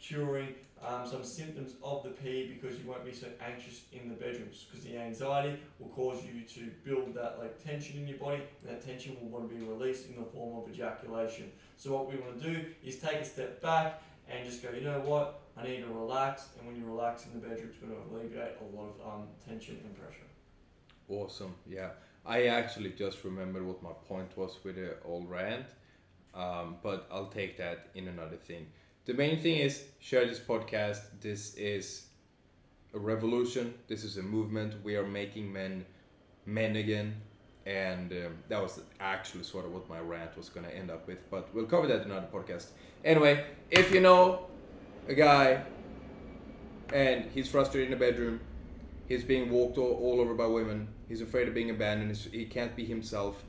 [0.00, 0.54] curing
[0.86, 4.66] um, some symptoms of the P because you won't be so anxious in the bedrooms
[4.68, 8.70] because the anxiety will cause you to build that like tension in your body and
[8.70, 11.50] that tension will want to be released in the form of ejaculation.
[11.76, 14.80] So what we want to do is take a step back and just go, you
[14.80, 17.92] know what, I need to relax and when you relax in the bedroom it's going
[17.92, 20.26] to alleviate a lot of um, tension and pressure.
[21.08, 21.54] Awesome.
[21.66, 21.90] Yeah.
[22.24, 25.66] I actually just remembered what my point was with the old rant,
[26.34, 28.66] um, but I'll take that in another thing
[29.04, 31.00] the main thing is share this podcast.
[31.20, 32.06] This is
[32.94, 33.74] a revolution.
[33.88, 34.74] This is a movement.
[34.84, 35.84] We are making men
[36.46, 37.16] men again.
[37.64, 41.06] And um, that was actually sort of what my rant was going to end up
[41.06, 41.30] with.
[41.30, 42.66] But we'll cover that in another podcast.
[43.04, 44.46] Anyway, if you know
[45.08, 45.64] a guy
[46.92, 48.40] and he's frustrated in the bedroom,
[49.08, 52.74] he's being walked all, all over by women, he's afraid of being abandoned, he can't
[52.74, 53.44] be himself,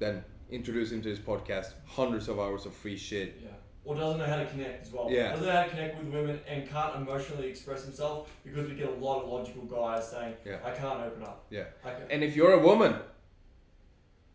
[0.00, 1.72] then introduce him to this podcast.
[1.86, 3.40] Hundreds of hours of free shit.
[3.44, 3.50] Yeah
[3.84, 5.08] or doesn't know how to connect as well.
[5.10, 5.30] Yeah.
[5.30, 8.88] Doesn't know how to connect with women and can't emotionally express himself because we get
[8.88, 10.58] a lot of logical guys saying, yeah.
[10.64, 11.46] I can't open up.
[11.50, 11.64] Yeah.
[12.10, 12.96] And if you're a woman,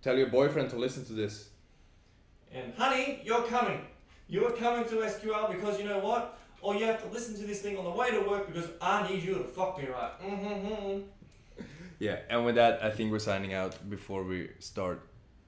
[0.01, 1.49] tell your boyfriend to listen to this.
[2.53, 3.81] And honey, you're coming.
[4.27, 6.37] You're coming to SQL because you know what?
[6.61, 9.07] Or you have to listen to this thing on the way to work because I
[9.07, 10.11] need you to fuck me right.
[10.21, 11.01] Mm-hmm.
[11.99, 15.01] Yeah, and with that, I think we're signing out before we start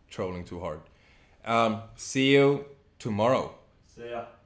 [0.09, 0.81] trolling too hard.
[1.43, 2.65] Um, see you
[2.99, 3.56] tomorrow.
[3.97, 4.36] See ya.